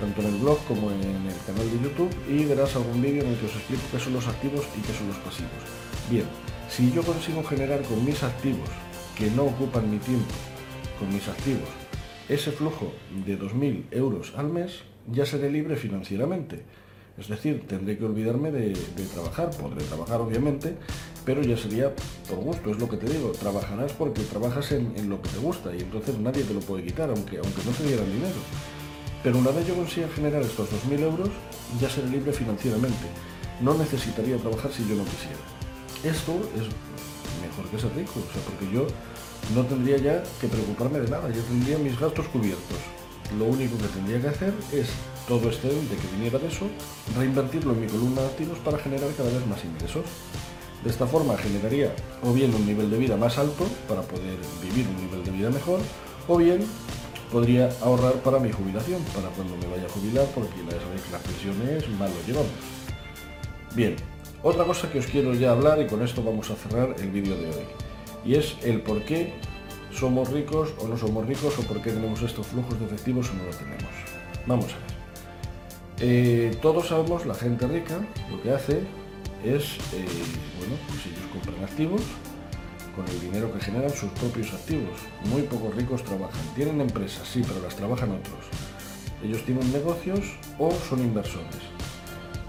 tanto 0.01 0.21
en 0.23 0.35
el 0.35 0.41
blog 0.41 0.59
como 0.67 0.91
en 0.91 1.01
el 1.01 1.37
canal 1.47 1.71
de 1.71 1.81
YouTube 1.81 2.11
y 2.29 2.45
verás 2.45 2.75
algún 2.75 3.01
vídeo 3.01 3.23
en 3.23 3.29
el 3.29 3.39
que 3.39 3.47
os 3.47 3.55
explico 3.55 3.85
qué 3.93 4.01
son 4.01 4.15
los 4.15 4.27
activos 4.27 4.67
y 4.77 4.81
qué 4.81 4.93
son 4.95 5.07
los 5.07 5.17
pasivos. 5.19 5.53
Bien, 6.11 6.25
si 6.69 6.91
yo 6.91 7.05
consigo 7.05 7.45
generar 7.45 7.81
con 7.83 8.05
mis 8.05 8.21
activos, 8.25 8.69
que 9.17 9.31
no 9.31 9.45
ocupan 9.45 9.89
mi 9.89 9.99
tiempo, 9.99 10.35
con 10.99 11.15
mis 11.15 11.29
activos, 11.29 11.69
ese 12.29 12.51
flujo 12.51 12.93
de 13.25 13.39
2.000 13.39 13.85
euros 13.93 14.33
al 14.37 14.49
mes, 14.49 14.81
ya 15.07 15.25
seré 15.25 15.53
libre 15.53 15.77
financieramente 15.77 16.65
es 17.19 17.29
decir, 17.29 17.65
tendré 17.67 17.97
que 17.97 18.05
olvidarme 18.05 18.51
de, 18.51 18.75
trabajar, 19.15 19.51
podré 19.51 19.83
trabajar 19.85 20.21
obviamente, 20.21 20.77
pero 21.25 21.43
ya 21.43 21.57
sería 21.57 21.95
por 22.29 22.39
gusto, 22.39 22.71
es 22.71 22.79
lo 22.79 22.89
que 22.89 22.99
te 22.99 23.09
digo, 23.09 23.33
trabajarás 23.33 23.93
porque 23.93 24.23
trabajas 24.23 24.73
en, 24.73 25.09
lo 25.09 25.21
que 25.23 25.31
te 25.31 25.39
gusta 25.39 25.75
y 25.75 25.81
entonces 25.81 26.19
nadie 26.19 26.45
te 26.45 26.53
lo 26.53 26.61
puede 26.61 26.85
quitar, 26.85 27.09
aunque, 27.09 27.39
aunque 27.39 27.65
no 27.65 27.73
te 27.73 27.85
dieran 27.85 28.07
dinero. 28.07 28.37
Pero 29.23 29.39
una 29.39 29.51
vez 29.51 29.67
yo 29.67 29.75
consiga 29.75 30.09
generar 30.15 30.43
estos 30.43 30.69
2.000 30.71 31.01
euros, 31.01 31.31
ya 31.81 31.89
seré 31.89 32.09
libre 32.09 32.33
financieramente. 32.33 33.07
No 33.61 33.75
necesitaría 33.75 34.37
trabajar 34.37 34.71
si 34.71 34.87
yo 34.87 34.95
no 34.95 35.05
quisiera. 35.05 35.41
Esto 36.05 36.33
es 36.55 36.69
mejor 37.41 37.65
que 37.71 37.79
ser 37.79 37.97
rico, 37.97 38.21
o 38.21 38.33
sea, 38.33 38.43
porque 38.43 38.73
yo 38.73 38.87
no 39.55 39.65
tendría 39.65 39.97
ya 39.97 40.23
que 40.41 40.49
preocuparme 40.49 41.01
de 41.01 41.09
nada, 41.09 41.31
yo 41.31 41.43
tendría 41.43 41.79
mis 41.79 41.99
gastos 41.99 42.27
cubiertos. 42.29 42.79
Lo 43.39 43.47
único 43.47 43.77
que 43.79 43.89
tendría 43.89 44.21
que 44.21 44.29
hacer 44.29 44.55
es 44.73 44.89
todo 45.27 45.49
excedente 45.49 45.97
que 45.97 46.17
viniera 46.17 46.39
de 46.39 46.47
eso, 46.47 46.67
reinvertirlo 47.17 47.73
en 47.73 47.81
mi 47.81 47.87
columna 47.87 48.23
de 48.23 48.29
activos 48.29 48.59
para 48.59 48.79
generar 48.79 49.11
cada 49.17 49.31
vez 49.31 49.47
más 49.47 49.65
ingresos. 49.65 50.05
De 50.85 50.91
esta 50.91 51.07
forma 51.07 51.37
generaría 51.37 51.95
o 52.23 52.33
bien 52.33 52.55
un 52.55 52.65
nivel 52.65 52.91
de 52.91 52.99
vida 52.99 53.17
más 53.17 53.39
alto 53.39 53.67
para 53.89 54.03
poder 54.03 54.37
vivir 54.63 54.87
un 54.87 55.05
nivel 55.05 55.25
de 55.25 55.31
vida 55.33 55.51
mejor, 55.51 55.81
o 56.29 56.37
bien 56.37 56.65
podría 57.33 57.69
ahorrar 57.83 58.15
para 58.23 58.39
mi 58.39 58.53
jubilación, 58.53 59.03
para 59.15 59.29
cuando 59.31 59.57
me 59.57 59.67
vaya 59.67 59.87
a 59.87 59.91
jubilar, 59.91 60.27
porque 60.35 60.55
ya 60.65 60.79
sabéis 60.81 61.03
que 61.03 61.13
las 61.13 61.23
pensiones 61.23 61.89
mal 61.99 62.11
lo 62.11 62.27
llevamos. 62.27 62.53
Bien, 63.75 63.97
otra 64.45 64.65
cosa 64.65 64.91
que 64.91 65.01
os 65.01 65.07
quiero 65.07 65.35
ya 65.35 65.51
hablar 65.51 65.81
y 65.83 65.89
con 65.89 66.03
esto 66.03 66.23
vamos 66.23 66.49
a 66.51 66.55
cerrar 66.55 66.95
el 67.01 67.11
vídeo 67.11 67.37
de 67.37 67.49
hoy, 67.49 67.65
y 68.25 68.37
es 68.37 68.55
el 68.63 68.81
por 68.83 69.03
qué 69.05 69.35
somos 69.97 70.31
ricos 70.31 70.75
o 70.79 70.87
no 70.87 70.97
somos 70.97 71.27
ricos 71.27 71.59
o 71.59 71.63
por 71.63 71.81
qué 71.81 71.91
tenemos 71.91 72.21
estos 72.23 72.47
flujos 72.47 72.79
de 72.79 72.87
efectivos 72.87 73.31
o 73.31 73.35
no 73.35 73.45
los 73.45 73.57
tenemos. 73.57 73.93
Vamos 74.47 74.67
a 74.67 74.77
ver. 74.77 74.97
Eh, 75.99 76.59
todos 76.61 76.89
sabemos, 76.89 77.25
la 77.25 77.35
gente 77.35 77.67
rica 77.67 77.99
lo 78.31 78.43
que 78.43 78.53
hace 78.53 78.81
es, 79.43 79.79
eh, 79.95 80.05
bueno, 80.59 80.77
pues 80.89 81.07
ellos 81.07 81.25
compran 81.33 81.65
activos 81.65 82.03
con 82.95 83.07
el 83.09 83.21
dinero 83.21 83.53
que 83.53 83.61
generan 83.61 83.91
sus 83.91 84.11
propios 84.13 84.53
activos. 84.53 84.99
Muy 85.25 85.43
pocos 85.43 85.75
ricos 85.75 86.03
trabajan. 86.03 86.41
Tienen 86.55 86.81
empresas, 86.81 87.27
sí, 87.29 87.43
pero 87.47 87.61
las 87.63 87.77
trabajan 87.77 88.11
otros. 88.11 88.47
Ellos 89.23 89.45
tienen 89.45 89.71
negocios 89.73 90.21
o 90.59 90.71
son 90.89 91.01
inversores. 91.01 91.65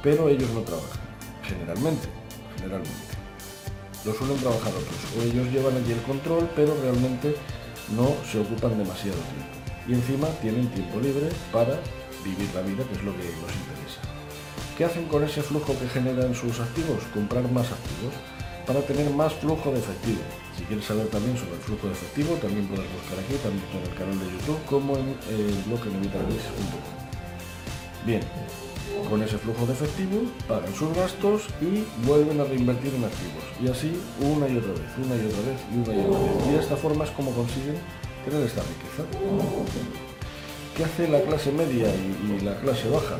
Pero 0.04 0.30
ellos 0.30 0.50
no 0.52 0.62
trabajan, 0.62 1.00
generalmente, 1.44 2.08
generalmente. 2.58 3.07
Lo 4.08 4.14
suelen 4.14 4.38
trabajar 4.38 4.72
otros. 4.72 4.96
O 5.20 5.22
ellos 5.22 5.52
llevan 5.52 5.76
allí 5.76 5.92
el 5.92 6.02
control, 6.04 6.50
pero 6.56 6.74
realmente 6.82 7.36
no 7.92 8.16
se 8.24 8.40
ocupan 8.40 8.78
demasiado 8.78 9.20
tiempo. 9.20 9.52
Y 9.86 9.94
encima 10.00 10.28
tienen 10.40 10.72
tiempo 10.72 11.02
libre 11.02 11.28
para 11.52 11.76
vivir 12.24 12.48
la 12.56 12.62
vida, 12.62 12.88
que 12.88 12.96
es 12.96 13.04
lo 13.04 13.12
que 13.12 13.28
nos 13.28 13.52
interesa. 13.52 14.00
¿Qué 14.78 14.86
hacen 14.86 15.08
con 15.08 15.26
ese 15.26 15.42
flujo 15.42 15.78
que 15.78 15.90
generan 15.90 16.34
sus 16.34 16.58
activos? 16.62 17.04
Comprar 17.14 17.52
más 17.52 17.68
activos 17.68 18.16
para 18.66 18.80
tener 18.82 19.10
más 19.12 19.34
flujo 19.34 19.72
de 19.72 19.80
efectivo. 19.80 20.24
Si 20.56 20.64
quieres 20.64 20.86
saber 20.86 21.08
también 21.08 21.38
sobre 21.38 21.56
el 21.56 21.60
flujo 21.60 21.88
de 21.88 21.94
efectivo, 21.94 22.36
también 22.36 22.66
puedes 22.68 22.88
buscar 22.94 23.20
aquí, 23.20 23.36
tanto 23.44 23.60
en 23.76 23.92
el 23.92 23.98
canal 23.98 24.20
de 24.20 24.26
YouTube 24.32 24.64
como 24.66 24.96
en 24.96 25.16
el 25.28 25.52
blog 25.68 25.84
en 25.84 26.00
Bien, 28.06 28.22
con 29.10 29.22
ese 29.22 29.38
flujo 29.38 29.66
de 29.66 29.74
efectivo 29.74 30.22
pagan 30.48 30.74
sus 30.76 30.94
gastos 30.96 31.44
y 31.62 31.86
vuelven 32.06 32.40
a 32.40 32.44
reinvertir 32.44 32.94
en 32.94 33.06
activos. 33.06 33.44
Y 33.62 33.68
así 33.70 34.00
una 34.20 34.48
y 34.48 34.58
otra 34.58 34.72
vez, 34.72 34.92
una 34.98 35.16
y 35.16 35.26
otra 35.26 35.42
vez, 35.42 35.60
y 35.72 35.76
una 35.78 35.96
y 35.96 36.06
otra 36.06 36.20
vez. 36.20 36.48
Y 36.48 36.52
de 36.52 36.60
esta 36.60 36.76
forma 36.76 37.04
es 37.06 37.12
como 37.12 37.32
consiguen 37.32 37.78
tener 38.26 38.46
esta 38.46 38.62
riqueza. 38.62 39.04
¿Qué 40.76 40.84
hace 40.84 41.08
la 41.08 41.22
clase 41.22 41.52
media 41.52 41.88
y, 41.88 42.44
la 42.44 42.60
clase 42.60 42.88
baja? 42.90 43.18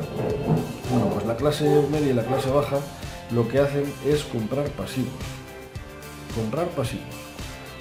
Bueno, 0.90 1.10
pues 1.14 1.26
la 1.26 1.36
clase 1.36 1.64
media 1.90 2.10
y 2.10 2.14
la 2.14 2.24
clase 2.24 2.50
baja 2.50 2.78
lo 3.32 3.48
que 3.48 3.58
hacen 3.58 3.84
es 4.06 4.22
comprar 4.24 4.68
pasivos 4.70 5.12
comprar 6.38 6.68
pasivos. 6.68 7.04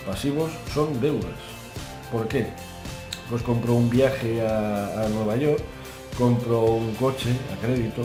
Pasivos 0.05 0.51
son 0.73 0.99
deudas. 0.99 1.39
¿Por 2.11 2.27
qué? 2.27 2.47
Pues 3.29 3.43
compro 3.43 3.73
un 3.73 3.89
viaje 3.89 4.41
a, 4.41 5.07
Nueva 5.13 5.35
York, 5.35 5.61
compro 6.17 6.61
un 6.61 6.93
coche 6.95 7.31
a 7.53 7.61
crédito, 7.63 8.01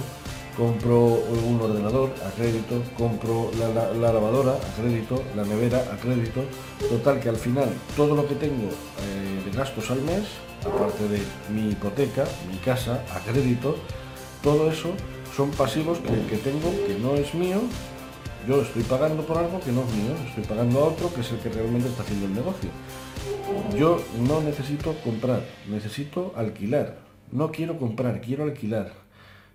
compro 0.56 1.20
un 1.48 1.60
ordenador 1.60 2.10
a 2.26 2.30
crédito, 2.30 2.82
compro 2.96 3.50
la, 3.58 4.10
lavadora 4.12 4.52
a 4.52 4.80
crédito, 4.80 5.22
la 5.34 5.44
nevera 5.44 5.78
a 5.92 5.96
crédito. 5.96 6.42
Total 6.88 7.20
que 7.20 7.28
al 7.28 7.36
final 7.36 7.68
todo 7.96 8.14
lo 8.14 8.28
que 8.28 8.34
tengo 8.34 8.68
eh, 8.68 9.42
de 9.44 9.56
gastos 9.56 9.90
al 9.90 10.02
mes, 10.02 10.24
aparte 10.60 11.08
de 11.08 11.20
mi 11.50 11.70
hipoteca, 11.70 12.24
mi 12.50 12.58
casa 12.58 13.02
a 13.14 13.20
crédito, 13.20 13.76
todo 14.42 14.70
eso 14.70 14.90
son 15.34 15.50
pasivos 15.50 15.98
que, 15.98 16.26
que 16.26 16.36
tengo 16.36 16.70
que 16.86 16.98
no 17.00 17.14
es 17.14 17.34
mío 17.34 17.60
yo 18.46 18.60
estoy 18.60 18.82
pagando 18.82 19.22
por 19.22 19.38
algo 19.38 19.60
que 19.60 19.70
no 19.70 19.82
es 19.82 19.94
mío, 19.94 20.14
estoy 20.26 20.44
pagando 20.44 20.80
a 20.80 20.88
otro 20.88 21.14
que 21.14 21.20
es 21.20 21.30
el 21.30 21.38
que 21.38 21.48
realmente 21.48 21.88
está 21.88 22.02
haciendo 22.02 22.26
el 22.26 22.34
negocio. 22.34 22.70
Yo 23.78 24.02
no 24.26 24.40
necesito 24.40 24.94
comprar, 25.04 25.42
necesito 25.68 26.32
alquilar. 26.36 26.96
No 27.32 27.50
quiero 27.50 27.78
comprar, 27.78 28.20
quiero 28.20 28.44
alquilar. 28.44 28.92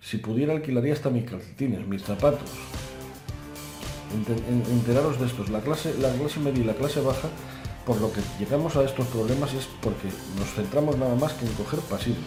Si 0.02 0.18
pudiera 0.18 0.54
alquilaría 0.54 0.94
hasta 0.94 1.12
mis 1.12 1.30
calcetines, 1.30 1.88
mis 1.88 2.02
zapatos. 2.02 2.50
Enteraros 4.72 5.20
de 5.20 5.28
estos. 5.28 5.50
La 5.50 5.62
clase, 5.62 5.94
la 6.00 6.12
clase 6.14 6.40
media 6.40 6.64
y 6.64 6.66
la 6.66 6.74
clase 6.74 7.02
baja, 7.02 7.30
por 7.86 8.02
lo 8.02 8.12
que 8.12 8.22
llegamos 8.40 8.76
a 8.78 8.84
estos 8.84 9.06
problemas 9.08 9.54
es 9.54 9.68
porque 9.80 10.08
nos 10.40 10.50
centramos 10.56 10.98
nada 10.98 11.14
más 11.14 11.34
que 11.34 11.46
en 11.46 11.54
coger 11.54 11.80
pasivos. 11.82 12.18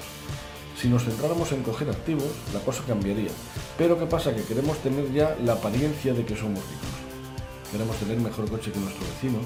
Si 0.80 0.88
nos 0.88 1.02
centráramos 1.02 1.50
en 1.50 1.64
coger 1.64 1.90
activos, 1.90 2.30
la 2.54 2.60
cosa 2.60 2.84
cambiaría. 2.86 3.30
Pero 3.76 3.98
¿qué 3.98 4.06
pasa? 4.06 4.32
Que 4.32 4.44
queremos 4.44 4.78
tener 4.78 5.12
ya 5.12 5.36
la 5.44 5.54
apariencia 5.54 6.14
de 6.14 6.24
que 6.24 6.36
somos 6.36 6.60
ricos. 6.60 7.72
Queremos 7.72 7.96
tener 7.96 8.20
mejor 8.20 8.48
coche 8.48 8.70
que 8.70 8.78
nuestro 8.78 9.04
vecino, 9.04 9.40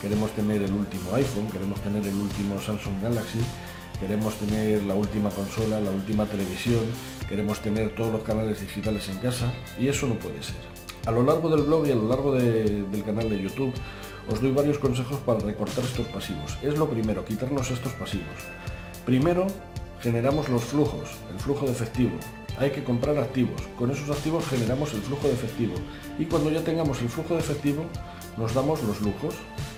queremos 0.00 0.30
tener 0.30 0.62
el 0.62 0.72
último 0.72 1.14
iPhone, 1.14 1.48
queremos 1.52 1.78
tener 1.80 2.06
el 2.06 2.14
último 2.14 2.58
Samsung 2.58 3.02
Galaxy, 3.02 3.38
queremos 4.02 4.34
tener 4.34 4.82
la 4.82 4.96
última 4.96 5.30
consola, 5.30 5.80
la 5.80 5.92
última 5.92 6.26
televisión, 6.26 6.80
queremos 7.28 7.60
tener 7.60 7.94
todos 7.94 8.12
los 8.12 8.24
canales 8.24 8.60
digitales 8.60 9.08
en 9.08 9.18
casa 9.18 9.52
y 9.78 9.86
eso 9.86 10.08
no 10.08 10.14
puede 10.16 10.42
ser. 10.42 10.56
A 11.06 11.12
lo 11.12 11.22
largo 11.22 11.48
del 11.48 11.62
blog 11.62 11.86
y 11.86 11.92
a 11.92 11.94
lo 11.94 12.08
largo 12.08 12.32
del 12.34 13.04
canal 13.06 13.30
de 13.30 13.40
YouTube 13.40 13.72
os 14.28 14.42
doy 14.42 14.50
varios 14.50 14.78
consejos 14.78 15.20
para 15.20 15.38
recortar 15.38 15.84
estos 15.84 16.08
pasivos. 16.08 16.58
Es 16.62 16.76
lo 16.76 16.88
primero, 16.90 17.24
quitarnos 17.24 17.70
estos 17.70 17.92
pasivos. 17.92 18.26
Primero, 19.06 19.46
generamos 20.00 20.48
los 20.48 20.64
flujos, 20.64 21.10
el 21.32 21.38
flujo 21.38 21.66
de 21.66 21.72
efectivo. 21.72 22.12
Hay 22.58 22.70
que 22.70 22.82
comprar 22.82 23.16
activos. 23.18 23.62
Con 23.78 23.92
esos 23.92 24.10
activos 24.10 24.44
generamos 24.46 24.92
el 24.94 25.02
flujo 25.02 25.28
de 25.28 25.34
efectivo. 25.34 25.74
Y 26.18 26.24
cuando 26.24 26.50
ya 26.50 26.62
tengamos 26.62 27.00
el 27.00 27.08
flujo 27.08 27.34
de 27.34 27.40
efectivo, 27.40 27.84
nos 28.36 28.52
damos 28.52 28.82
los 28.82 29.00
lujos. 29.00 29.34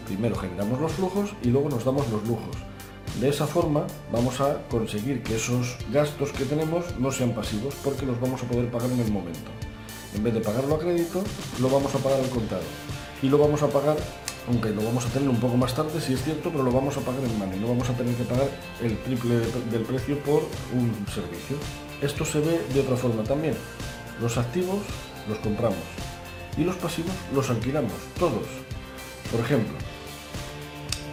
Primero 0.06 0.34
generamos 0.34 0.80
los 0.80 0.92
flujos 0.92 1.30
y 1.42 1.48
luego 1.48 1.68
nos 1.68 1.84
damos 1.84 2.08
los 2.10 2.26
lujos. 2.26 2.73
De 3.20 3.28
esa 3.28 3.46
forma 3.46 3.86
vamos 4.10 4.40
a 4.40 4.58
conseguir 4.68 5.22
que 5.22 5.36
esos 5.36 5.76
gastos 5.92 6.32
que 6.32 6.44
tenemos 6.44 6.84
no 6.98 7.12
sean 7.12 7.30
pasivos 7.30 7.74
porque 7.84 8.06
los 8.06 8.20
vamos 8.20 8.42
a 8.42 8.46
poder 8.46 8.70
pagar 8.70 8.90
en 8.90 9.00
el 9.00 9.12
momento. 9.12 9.50
En 10.14 10.22
vez 10.22 10.34
de 10.34 10.40
pagarlo 10.40 10.74
a 10.74 10.78
crédito, 10.78 11.22
lo 11.60 11.68
vamos 11.68 11.94
a 11.94 11.98
pagar 11.98 12.20
al 12.20 12.28
contado. 12.28 12.62
Y 13.22 13.28
lo 13.28 13.38
vamos 13.38 13.62
a 13.62 13.68
pagar 13.68 13.96
aunque 14.48 14.70
lo 14.70 14.82
vamos 14.82 15.06
a 15.06 15.08
tener 15.08 15.28
un 15.28 15.40
poco 15.40 15.56
más 15.56 15.74
tarde, 15.74 16.00
si 16.00 16.12
es 16.12 16.22
cierto, 16.22 16.50
pero 16.50 16.64
lo 16.64 16.70
vamos 16.70 16.96
a 16.96 17.00
pagar 17.00 17.22
en 17.24 17.38
mano 17.38 17.56
y 17.56 17.60
no 17.60 17.68
vamos 17.68 17.88
a 17.88 17.94
tener 17.94 18.14
que 18.14 18.24
pagar 18.24 18.48
el 18.82 18.98
triple 18.98 19.36
del 19.70 19.82
precio 19.82 20.18
por 20.18 20.42
un 20.74 20.92
servicio. 21.06 21.56
Esto 22.02 22.24
se 22.24 22.40
ve 22.40 22.60
de 22.72 22.80
otra 22.80 22.96
forma 22.96 23.22
también. 23.24 23.54
Los 24.20 24.36
activos 24.36 24.80
los 25.28 25.38
compramos 25.38 25.78
y 26.56 26.64
los 26.64 26.76
pasivos 26.76 27.12
los 27.34 27.48
alquilamos, 27.48 27.92
todos. 28.18 28.46
Por 29.30 29.40
ejemplo, 29.40 29.74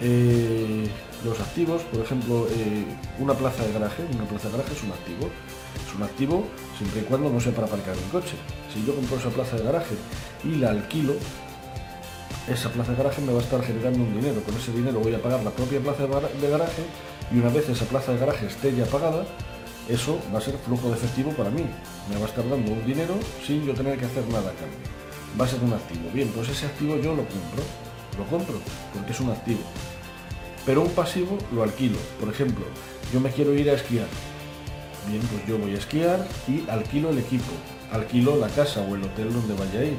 eh, 0.02 0.88
los 1.24 1.40
activos, 1.40 1.82
por 1.84 2.02
ejemplo, 2.02 2.48
eh, 2.50 2.86
una 3.20 3.34
plaza 3.34 3.66
de 3.66 3.74
garaje, 3.74 4.04
una 4.14 4.26
plaza 4.26 4.48
de 4.48 4.58
garaje 4.58 4.74
es 4.74 4.84
un 4.84 4.92
activo. 4.92 5.30
Es 5.88 5.96
un 5.96 6.04
activo 6.04 6.46
siempre 6.78 7.02
y 7.02 7.04
cuando 7.04 7.30
no 7.30 7.40
sea 7.40 7.54
para 7.54 7.68
aparcar 7.68 7.96
el 7.96 8.10
coche. 8.12 8.36
Si 8.74 8.84
yo 8.86 8.96
compro 8.96 9.18
esa 9.18 9.30
plaza 9.30 9.58
de 9.58 9.64
garaje 9.64 9.96
y 10.44 10.56
la 10.56 10.72
alquilo, 10.72 11.14
esa 12.48 12.70
plaza 12.70 12.92
de 12.92 12.98
garaje 12.98 13.22
me 13.22 13.34
va 13.34 13.40
a 13.40 13.44
estar 13.44 13.62
generando 13.64 14.00
un 14.00 14.14
dinero. 14.14 14.42
Con 14.44 14.56
ese 14.56 14.72
dinero 14.72 15.00
voy 15.00 15.14
a 15.14 15.22
pagar 15.22 15.44
la 15.44 15.52
propia 15.52 15.80
plaza 15.80 16.08
de 16.08 16.50
garaje 16.50 16.84
y 17.32 17.40
una 17.40 17.50
vez 17.50 17.70
esa 17.70 17.86
plaza 17.86 18.14
de 18.14 18.20
garaje 18.20 18.48
esté 18.48 18.76
ya 18.76 18.86
pagada, 18.86 19.26
eso 19.88 20.20
va 20.34 20.40
a 20.40 20.42
ser 20.42 20.58
flujo 20.58 20.90
de 20.90 20.96
efectivo 20.96 21.32
para 21.32 21.50
mí. 21.50 21.66
Me 22.10 22.18
va 22.18 22.26
a 22.26 22.30
estar 22.30 22.48
dando 22.50 22.72
un 22.72 22.86
dinero 22.86 23.14
sin 23.46 23.64
yo 23.66 23.74
tener 23.74 24.00
que 24.00 24.06
hacer 24.06 24.26
nada 24.28 24.50
a 24.50 24.54
cambio. 24.54 24.80
Va 25.40 25.46
a 25.46 25.48
ser 25.48 25.62
un 25.64 25.74
activo. 25.74 26.10
Bien, 26.14 26.30
pues 26.30 26.50
ese 26.50 26.66
activo 26.66 26.96
yo 26.98 27.12
lo 27.16 27.24
compro. 27.24 27.64
Lo 28.18 28.26
compro 28.26 28.60
porque 28.94 29.12
es 29.12 29.20
un 29.20 29.30
activo. 29.30 29.62
Pero 30.66 30.82
un 30.82 30.92
pasivo 30.92 31.38
lo 31.54 31.64
alquilo. 31.64 31.98
Por 32.20 32.30
ejemplo, 32.30 32.66
yo 33.14 33.20
me 33.20 33.32
quiero 33.32 33.54
ir 33.54 33.70
a 33.70 33.74
esquiar. 33.74 34.08
Bien, 35.08 35.22
pues 35.22 35.46
yo 35.48 35.58
voy 35.58 35.74
a 35.74 35.78
esquiar 35.78 36.28
y 36.48 36.70
alquilo 36.70 37.10
el 37.10 37.18
equipo. 37.18 37.52
Alquilo 37.92 38.38
la 38.38 38.48
casa 38.48 38.82
o 38.82 38.96
el 38.96 39.04
hotel 39.04 39.34
donde 39.34 39.54
vaya 39.56 39.80
a 39.80 39.86
ir. 39.86 39.98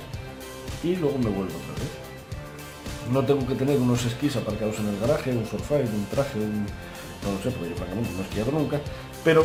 Y 0.85 0.97
luego 0.97 1.19
me 1.19 1.31
vuelvo 1.31 1.55
otra 1.57 1.75
vez. 1.75 2.03
No 3.13 3.25
tengo 3.25 3.47
que 3.47 3.55
tener 3.55 3.79
unos 3.79 4.05
esquís 4.05 4.37
aparcados 4.37 4.79
en 4.79 4.89
el 4.89 4.99
garaje, 5.01 5.33
un 5.33 5.45
forfait, 5.45 5.87
un 5.87 6.07
traje, 6.07 6.39
un... 6.39 6.65
no 6.65 7.33
lo 7.33 7.43
sé, 7.43 7.51
porque 7.51 7.71
yo 7.71 7.95
no 7.95 8.21
he 8.21 8.23
esquiado 8.23 8.53
nunca, 8.53 8.81
pero 9.25 9.45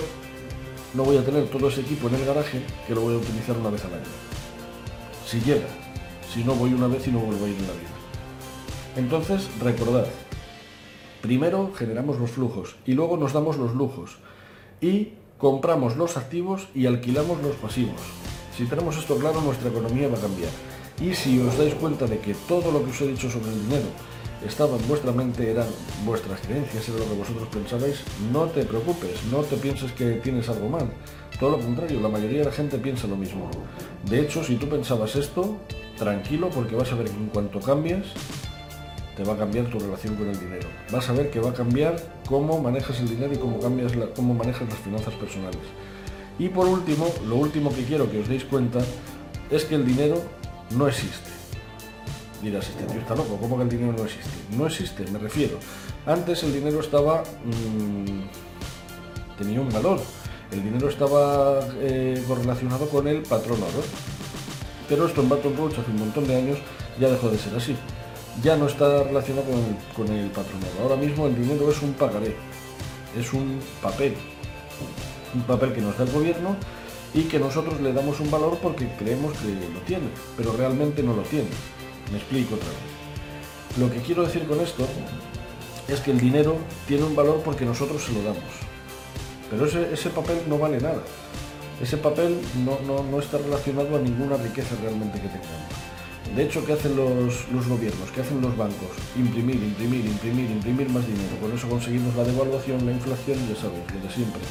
no 0.93 1.03
voy 1.03 1.17
a 1.17 1.25
tener 1.25 1.47
todo 1.49 1.67
ese 1.67 1.81
equipo 1.81 2.07
en 2.07 2.15
el 2.15 2.25
garaje 2.25 2.61
que 2.85 2.93
lo 2.93 3.01
voy 3.01 3.15
a 3.15 3.17
utilizar 3.17 3.57
una 3.57 3.71
vez 3.71 3.83
al 3.85 3.95
año. 3.95 4.03
Si 5.25 5.39
llega, 5.41 5.67
si 6.31 6.43
no 6.43 6.53
voy 6.53 6.73
una 6.73 6.87
vez 6.87 7.07
y 7.07 7.11
no 7.11 7.19
vuelvo 7.19 7.45
a 7.45 7.49
ir 7.49 7.57
en 7.57 7.67
la 7.67 7.73
vida. 7.73 7.89
Entonces, 8.95 9.47
recordad, 9.59 10.05
primero 11.21 11.71
generamos 11.75 12.19
los 12.19 12.31
flujos 12.31 12.75
y 12.85 12.93
luego 12.93 13.17
nos 13.17 13.33
damos 13.33 13.57
los 13.57 13.73
lujos 13.73 14.17
y 14.81 15.13
compramos 15.37 15.97
los 15.97 16.17
activos 16.17 16.67
y 16.73 16.85
alquilamos 16.85 17.41
los 17.41 17.55
pasivos. 17.55 18.01
Si 18.55 18.65
tenemos 18.65 18.97
esto 18.97 19.17
claro, 19.17 19.41
nuestra 19.41 19.69
economía 19.69 20.07
va 20.07 20.17
a 20.17 20.21
cambiar. 20.21 20.51
Y 20.99 21.13
si 21.13 21.39
os 21.39 21.57
dais 21.57 21.75
cuenta 21.75 22.07
de 22.07 22.17
que 22.17 22.33
todo 22.47 22.71
lo 22.71 22.83
que 22.83 22.89
os 22.89 23.01
he 23.01 23.07
dicho 23.07 23.29
sobre 23.29 23.51
el 23.51 23.61
dinero 23.63 23.85
estaba 24.45 24.77
en 24.77 24.87
vuestra 24.87 25.11
mente, 25.11 25.51
eran 25.51 25.67
vuestras 26.05 26.39
creencias, 26.41 26.89
era 26.89 26.97
lo 26.97 27.05
que 27.05 27.19
vosotros 27.19 27.47
pensabais, 27.49 28.03
no 28.31 28.45
te 28.45 28.65
preocupes, 28.65 29.23
no 29.31 29.41
te 29.43 29.57
pienses 29.57 29.91
que 29.91 30.13
tienes 30.23 30.49
algo 30.49 30.69
mal. 30.69 30.89
Todo 31.39 31.51
lo 31.51 31.59
contrario, 31.59 31.99
la 32.01 32.09
mayoría 32.09 32.39
de 32.39 32.45
la 32.45 32.51
gente 32.51 32.79
piensa 32.79 33.05
lo 33.05 33.15
mismo. 33.15 33.49
De 34.09 34.21
hecho, 34.21 34.43
si 34.43 34.55
tú 34.55 34.67
pensabas 34.67 35.15
esto, 35.15 35.57
tranquilo 35.97 36.49
porque 36.49 36.75
vas 36.75 36.91
a 36.91 36.95
ver 36.95 37.09
que 37.09 37.15
en 37.15 37.27
cuanto 37.27 37.59
cambias, 37.59 38.07
te 39.17 39.23
va 39.23 39.33
a 39.33 39.37
cambiar 39.37 39.65
tu 39.65 39.79
relación 39.79 40.15
con 40.15 40.29
el 40.29 40.39
dinero. 40.39 40.67
Vas 40.91 41.09
a 41.09 41.13
ver 41.13 41.31
que 41.31 41.39
va 41.39 41.49
a 41.49 41.53
cambiar 41.53 41.95
cómo 42.27 42.59
manejas 42.61 42.99
el 42.99 43.09
dinero 43.09 43.33
y 43.33 43.37
cómo, 43.37 43.59
cambias 43.59 43.91
cómo 44.15 44.35
manejas 44.35 44.69
las 44.69 44.77
finanzas 44.77 45.15
personales. 45.15 45.59
Y 46.37 46.49
por 46.49 46.67
último, 46.67 47.07
lo 47.27 47.35
último 47.37 47.73
que 47.73 47.83
quiero 47.83 48.09
que 48.11 48.19
os 48.19 48.29
deis 48.29 48.45
cuenta 48.45 48.79
es 49.49 49.65
que 49.65 49.73
el 49.73 49.85
dinero 49.85 50.21
no 50.69 50.87
existe. 50.87 51.31
Dirás, 52.43 52.69
este 52.69 52.83
tío 52.83 53.01
está 53.01 53.15
loco, 53.15 53.37
¿cómo 53.37 53.57
que 53.57 53.63
el 53.63 53.69
dinero 53.69 53.93
no 53.97 54.03
existe? 54.03 54.29
No 54.55 54.67
existe, 54.67 55.03
me 55.11 55.17
refiero. 55.17 55.57
Antes 56.05 56.43
el 56.43 56.53
dinero 56.53 56.79
estaba... 56.79 57.23
Mm, 57.23 58.21
tenía 59.39 59.61
un 59.61 59.69
valor. 59.69 59.99
El 60.51 60.63
dinero 60.63 60.89
estaba 60.89 61.59
eh, 61.79 62.23
correlacionado 62.27 62.87
con 62.87 63.07
el 63.07 63.23
patrón 63.23 63.57
oro. 63.63 63.83
Pero 64.87 65.07
esto 65.07 65.21
en 65.21 65.29
Baton 65.29 65.57
Rouge 65.57 65.81
hace 65.81 65.89
un 65.89 65.99
montón 65.99 66.27
de 66.27 66.35
años 66.35 66.59
ya 66.99 67.09
dejó 67.09 67.29
de 67.29 67.39
ser 67.39 67.55
así. 67.55 67.75
Ya 68.43 68.55
no 68.55 68.67
está 68.67 69.03
relacionado 69.03 69.45
con 69.95 70.07
el, 70.07 70.31
con. 70.31 70.45
Ahora 70.81 70.95
mismo 70.95 71.27
el 71.27 71.35
dinero 71.35 71.71
es 71.71 71.81
un 71.81 71.93
pagaré, 71.93 72.35
es 73.17 73.33
un 73.33 73.59
papel. 73.81 74.15
un 75.33 75.41
papel 75.41 75.73
que 75.73 75.81
nos 75.81 75.97
da 75.97 76.03
el 76.03 76.11
gobierno 76.11 76.55
y 77.13 77.23
que 77.23 77.39
nosotros 77.39 77.81
le 77.81 77.93
damos 77.93 78.19
un 78.19 78.29
valor 78.29 78.59
porque 78.61 78.87
creemos 78.99 79.33
que 79.37 79.47
lo 79.47 79.79
tiene, 79.81 80.07
pero 80.35 80.51
realmente 80.53 81.01
no 81.01 81.15
lo 81.15 81.23
tiene. 81.23 81.49
Me 82.11 82.17
explico 82.17 82.55
otra 82.55 82.67
vez. 82.67 83.77
Lo 83.79 83.91
que 83.91 84.01
quiero 84.01 84.23
decir 84.23 84.47
con 84.47 84.59
esto 84.59 84.87
es 85.87 85.99
que 86.01 86.11
el 86.11 86.19
dinero 86.19 86.57
tiene 86.87 87.03
un 87.05 87.15
valor 87.15 87.41
porque 87.43 87.65
nosotros 87.65 88.03
se 88.03 88.13
lo 88.13 88.21
damos. 88.23 88.43
Pero 89.49 89.65
ese, 89.65 89.93
ese 89.93 90.09
papel 90.09 90.41
no 90.47 90.57
vale 90.57 90.79
nada. 90.79 91.01
Ese 91.81 91.97
papel 91.97 92.39
no, 92.65 92.79
no, 93.03 93.19
está 93.19 93.37
relacionado 93.37 93.95
a 93.95 93.99
ninguna 93.99 94.37
riqueza 94.37 94.75
realmente 94.81 95.21
que 95.21 95.27
tengamos. 95.27 95.86
De 96.35 96.43
hecho, 96.43 96.63
¿qué 96.65 96.73
hacen 96.73 96.95
los, 96.95 97.49
los, 97.51 97.67
gobiernos? 97.67 98.11
¿Qué 98.11 98.21
hacen 98.21 98.41
los 98.41 98.55
bancos? 98.55 98.89
Imprimir, 99.17 99.55
imprimir, 99.55 100.05
imprimir, 100.05 100.51
imprimir 100.51 100.89
más 100.89 101.05
dinero. 101.07 101.35
Con 101.41 101.51
eso 101.51 101.67
conseguimos 101.67 102.15
la 102.15 102.23
devaluación, 102.23 102.85
la 102.85 102.91
inflación 102.91 103.39
ya 103.49 103.55
sabes, 103.55 103.79
lo 103.93 104.07
de 104.07 104.13
siempre. 104.13 104.41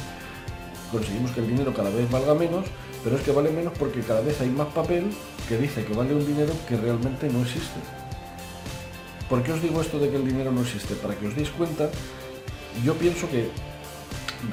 Conseguimos 0.91 1.31
que 1.31 1.39
el 1.39 1.47
dinero 1.47 1.73
cada 1.73 1.89
vez 1.89 2.09
valga 2.11 2.33
menos, 2.33 2.65
pero 3.03 3.15
es 3.15 3.21
que 3.21 3.31
vale 3.31 3.51
menos 3.51 3.73
porque 3.77 4.01
cada 4.01 4.21
vez 4.21 4.39
hay 4.41 4.49
más 4.49 4.67
papel 4.67 5.05
que 5.47 5.57
dice 5.57 5.85
que 5.85 5.93
vale 5.93 6.13
un 6.13 6.25
dinero 6.25 6.53
que 6.67 6.75
realmente 6.75 7.29
no 7.29 7.41
existe. 7.41 7.79
¿Por 9.29 9.43
qué 9.43 9.53
os 9.53 9.61
digo 9.61 9.81
esto 9.81 9.99
de 9.99 10.09
que 10.09 10.15
el 10.15 10.25
dinero 10.25 10.51
no 10.51 10.61
existe? 10.61 10.95
Para 10.95 11.15
que 11.15 11.27
os 11.27 11.35
deis 11.35 11.49
cuenta, 11.51 11.89
yo 12.83 12.95
pienso 12.95 13.29
que 13.29 13.49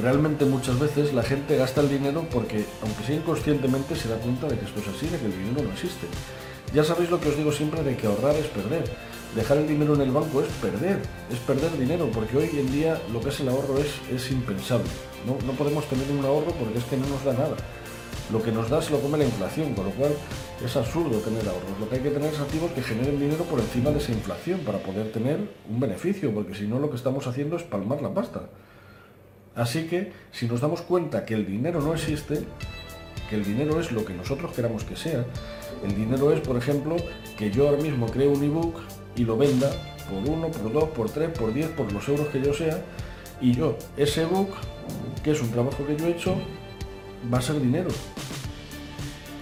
realmente 0.01 0.45
muchas 0.45 0.79
veces 0.79 1.13
la 1.13 1.23
gente 1.23 1.57
gasta 1.57 1.81
el 1.81 1.89
dinero 1.89 2.27
porque, 2.31 2.65
aunque 2.83 3.05
sea 3.05 3.17
inconscientemente, 3.17 3.97
se 3.97 4.09
da 4.09 4.17
cuenta 4.19 4.49
de 4.49 4.59
que 4.59 4.65
esto 4.65 4.81
es 4.81 4.89
así, 4.89 5.07
de 5.07 5.19
que 5.19 5.27
el 5.27 5.33
dinero 5.33 5.63
no 5.63 5.73
existe. 5.73 6.07
Ya 6.75 6.83
sabéis 6.83 7.09
lo 7.09 7.21
que 7.21 7.29
os 7.29 7.37
digo 7.37 7.53
siempre 7.53 7.85
de 7.85 7.97
que 7.97 8.09
ahorrar 8.09 8.35
es 8.35 8.47
perder. 8.47 8.83
Dejar 9.37 9.59
el 9.59 9.69
dinero 9.69 9.95
en 9.95 10.01
el 10.01 10.11
banco 10.11 10.43
es 10.43 10.49
perder, 10.61 10.99
es 11.31 11.39
perder 11.39 11.71
dinero, 11.79 12.11
porque 12.13 12.37
hoy 12.37 12.51
en 12.53 12.71
día 12.73 13.01
lo 13.13 13.21
que 13.21 13.29
es 13.29 13.39
el 13.39 13.49
ahorro 13.49 13.79
es, 13.79 14.01
es 14.13 14.31
impensable. 14.33 14.91
No, 15.25 15.39
no 15.47 15.53
podemos 15.53 15.89
tener 15.89 16.11
un 16.11 16.25
ahorro 16.25 16.51
porque 16.53 16.79
es 16.79 16.85
que 16.85 16.97
no 16.97 17.07
nos 17.07 17.25
da 17.25 17.33
nada. 17.33 17.55
Lo 18.33 18.43
que 18.43 18.51
nos 18.51 18.69
da 18.69 18.83
se 18.83 18.91
lo 18.91 18.99
come 18.99 19.19
la 19.19 19.25
inflación, 19.25 19.75
con 19.75 19.85
lo 19.85 19.93
cual 19.93 20.17
es 20.65 20.77
absurdo 20.77 21.19
tener 21.21 21.47
ahorros. 21.47 21.79
Lo 21.79 21.89
que 21.89 21.95
hay 21.95 22.03
que 22.03 22.11
tener 22.11 22.33
es 22.33 22.41
activos 22.41 22.73
que 22.73 22.83
generen 22.83 23.21
dinero 23.21 23.45
por 23.45 23.61
encima 23.61 23.91
de 23.91 23.99
esa 23.99 24.11
inflación 24.11 24.61
para 24.61 24.79
poder 24.79 25.13
tener 25.13 25.39
un 25.71 25.79
beneficio, 25.79 26.35
porque 26.35 26.57
si 26.57 26.67
no 26.67 26.81
lo 26.81 26.91
que 26.91 26.97
estamos 26.97 27.25
haciendo 27.29 27.57
es 27.57 27.63
palmar 27.63 28.03
la 28.03 28.13
pasta. 28.13 28.49
Así 29.55 29.87
que 29.87 30.13
si 30.33 30.49
nos 30.49 30.61
damos 30.61 30.83
cuenta 30.83 31.25
que 31.25 31.35
el 31.35 31.47
dinero 31.47 31.81
no 31.81 31.95
existe, 31.95 32.43
el 33.35 33.45
dinero 33.45 33.81
es 33.81 33.93
lo 33.93 34.05
que 34.05 34.15
nosotros 34.15 34.53
queramos 34.53 34.85
que 34.85 34.97
sea, 34.97 35.25
el 35.85 35.95
dinero 35.95 36.33
es, 36.33 36.41
por 36.41 36.57
ejemplo, 36.57 36.97
que 37.37 37.51
yo 37.51 37.69
ahora 37.69 37.83
mismo 37.83 38.07
creo 38.07 38.33
un 38.33 38.43
ebook 38.43 38.77
y 39.17 39.25
lo 39.25 39.37
venda 39.37 39.71
por 40.11 40.29
uno, 40.29 40.49
por 40.49 40.73
dos, 40.73 40.89
por 40.91 41.11
tres, 41.11 41.31
por 41.31 41.53
diez, 41.53 41.69
por 41.71 41.93
los 41.93 42.09
euros 42.09 42.29
que 42.29 42.41
yo 42.43 42.55
sea, 42.55 42.83
y 43.41 43.53
yo, 43.53 43.77
ese 43.97 44.23
ebook, 44.23 44.51
que 45.23 45.33
es 45.33 45.41
un 45.41 45.51
trabajo 45.51 45.87
que 45.87 45.97
yo 45.97 46.07
he 46.07 46.13
hecho, 46.13 46.37
va 47.33 47.39
a 47.39 47.43
ser 47.43 47.61
dinero. 47.61 47.89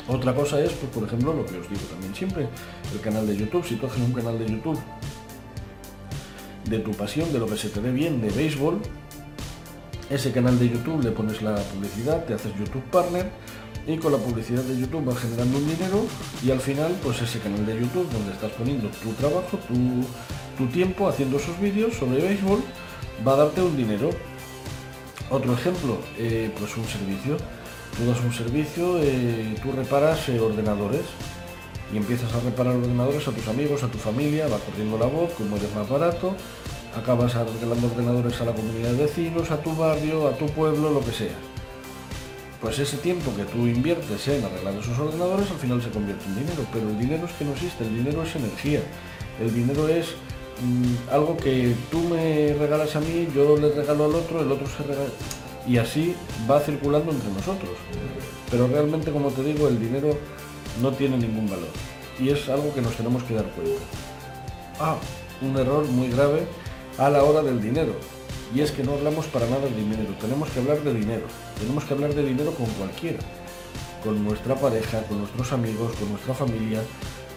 Otra 0.08 0.34
cosa 0.34 0.61
es, 0.61 0.72
pues, 0.72 0.90
por 0.92 1.04
ejemplo, 1.04 1.32
lo 1.32 1.46
que 1.46 1.58
os 1.58 1.68
digo 1.68 1.82
también 1.90 2.14
siempre, 2.14 2.49
el 2.92 3.00
canal 3.00 3.26
de 3.26 3.37
YouTube. 3.37 3.64
Si 3.64 3.76
tú 3.76 3.87
haces 3.87 4.00
un 4.00 4.12
canal 4.12 4.38
de 4.38 4.46
YouTube 4.46 4.78
de 6.68 6.78
tu 6.78 6.90
pasión, 6.92 7.32
de 7.32 7.38
lo 7.38 7.46
que 7.46 7.56
se 7.56 7.68
te 7.68 7.80
dé 7.80 7.92
bien, 7.92 8.20
de 8.20 8.30
béisbol, 8.30 8.80
ese 10.11 10.32
canal 10.32 10.58
de 10.58 10.68
YouTube 10.68 11.02
le 11.02 11.11
pones 11.12 11.40
la 11.42 11.54
publicidad, 11.54 12.25
te 12.25 12.34
haces 12.34 12.52
YouTube 12.58 12.82
Partner 12.90 13.30
y 13.86 13.96
con 13.96 14.12
la 14.12 14.18
publicidad 14.18 14.62
de 14.62 14.78
YouTube 14.78 15.04
vas 15.04 15.18
generando 15.18 15.58
un 15.58 15.68
dinero 15.68 16.06
y 16.44 16.50
al 16.50 16.60
final, 16.60 16.96
pues 17.02 17.20
ese 17.22 17.38
canal 17.40 17.64
de 17.66 17.74
YouTube 17.74 18.10
donde 18.10 18.32
estás 18.32 18.52
poniendo 18.52 18.88
tu 19.02 19.12
trabajo, 19.12 19.58
tu, 19.68 19.74
tu 20.56 20.70
tiempo 20.70 21.08
haciendo 21.08 21.36
esos 21.36 21.58
vídeos 21.60 21.94
sobre 21.94 22.22
béisbol, 22.22 22.62
va 23.26 23.34
a 23.34 23.36
darte 23.36 23.60
un 23.60 23.76
dinero. 23.76 24.10
Otro 25.30 25.54
ejemplo, 25.54 25.98
eh, 26.18 26.52
pues 26.58 26.76
un 26.76 26.84
servicio 26.84 27.36
tú 27.96 28.06
das 28.06 28.20
un 28.20 28.32
servicio, 28.32 28.98
eh, 29.00 29.54
tú 29.62 29.72
reparas 29.72 30.28
eh, 30.28 30.40
ordenadores 30.40 31.02
y 31.92 31.96
empiezas 31.98 32.33
a 32.35 32.40
reparar 32.40 32.76
ordenadores 32.76 33.26
a 33.28 33.33
tus 33.33 33.46
amigos, 33.48 33.83
a 33.83 33.88
tu 33.88 33.98
familia, 33.98 34.48
va 34.48 34.59
corriendo 34.59 34.98
la 34.98 35.07
voz, 35.07 35.33
como 35.33 35.57
eres 35.57 35.74
más 35.74 35.88
barato, 35.88 36.35
acabas 36.96 37.35
arreglando 37.35 37.87
ordenadores 37.88 38.40
a 38.40 38.46
la 38.46 38.52
comunidad 38.52 38.92
de 38.92 39.04
vecinos, 39.04 39.50
a 39.50 39.62
tu 39.62 39.74
barrio, 39.76 40.28
a 40.28 40.33
tu 40.33 40.46
pueblo, 40.46 40.90
lo 40.90 41.00
que 41.00 41.12
sea. 41.12 41.51
Pues 42.62 42.79
ese 42.79 42.96
tiempo 42.98 43.35
que 43.35 43.42
tú 43.42 43.66
inviertes 43.66 44.29
en 44.29 44.44
arreglar 44.44 44.75
esos 44.75 44.96
ordenadores 44.96 45.51
al 45.51 45.57
final 45.57 45.83
se 45.83 45.90
convierte 45.90 46.25
en 46.27 46.37
dinero, 46.37 46.64
pero 46.72 46.88
el 46.88 46.96
dinero 46.96 47.27
es 47.27 47.33
que 47.33 47.44
no 47.44 47.53
existe, 47.53 47.83
el 47.83 47.96
dinero 47.96 48.22
es 48.22 48.37
energía, 48.37 48.81
el 49.40 49.53
dinero 49.53 49.88
es 49.88 50.14
mm, 50.62 51.12
algo 51.12 51.37
que 51.37 51.75
tú 51.90 51.98
me 52.03 52.55
regalas 52.55 52.94
a 52.94 53.01
mí, 53.01 53.27
yo 53.35 53.57
le 53.57 53.72
regalo 53.72 54.05
al 54.05 54.14
otro, 54.14 54.42
el 54.42 54.53
otro 54.53 54.68
se 54.68 54.85
regala 54.85 55.11
y 55.66 55.77
así 55.79 56.14
va 56.48 56.61
circulando 56.61 57.11
entre 57.11 57.31
nosotros. 57.31 57.72
Pero 58.48 58.68
realmente, 58.68 59.11
como 59.11 59.31
te 59.31 59.42
digo, 59.42 59.66
el 59.66 59.81
dinero 59.81 60.16
no 60.81 60.92
tiene 60.92 61.18
ningún 61.18 61.51
valor 61.51 61.70
y 62.20 62.29
es 62.29 62.48
algo 62.48 62.72
que 62.72 62.81
nos 62.81 62.94
tenemos 62.94 63.25
que 63.25 63.35
dar 63.35 63.46
cuenta. 63.46 63.83
Ah, 64.79 64.96
un 65.40 65.57
error 65.57 65.85
muy 65.87 66.09
grave 66.11 66.46
a 66.96 67.11
la 67.11 67.25
hora 67.25 67.42
del 67.42 67.61
dinero. 67.61 67.96
Y 68.54 68.60
es 68.60 68.70
que 68.70 68.82
no 68.82 68.92
hablamos 68.92 69.26
para 69.26 69.46
nada 69.46 69.62
de 69.62 69.74
dinero, 69.74 70.14
tenemos 70.20 70.50
que 70.50 70.60
hablar 70.60 70.82
de 70.82 70.92
dinero. 70.92 71.26
Tenemos 71.58 71.84
que 71.84 71.94
hablar 71.94 72.14
de 72.14 72.22
dinero 72.22 72.52
con 72.52 72.66
cualquiera, 72.66 73.18
con 74.04 74.22
nuestra 74.22 74.54
pareja, 74.56 75.02
con 75.04 75.18
nuestros 75.18 75.52
amigos, 75.52 75.96
con 75.96 76.10
nuestra 76.10 76.34
familia, 76.34 76.82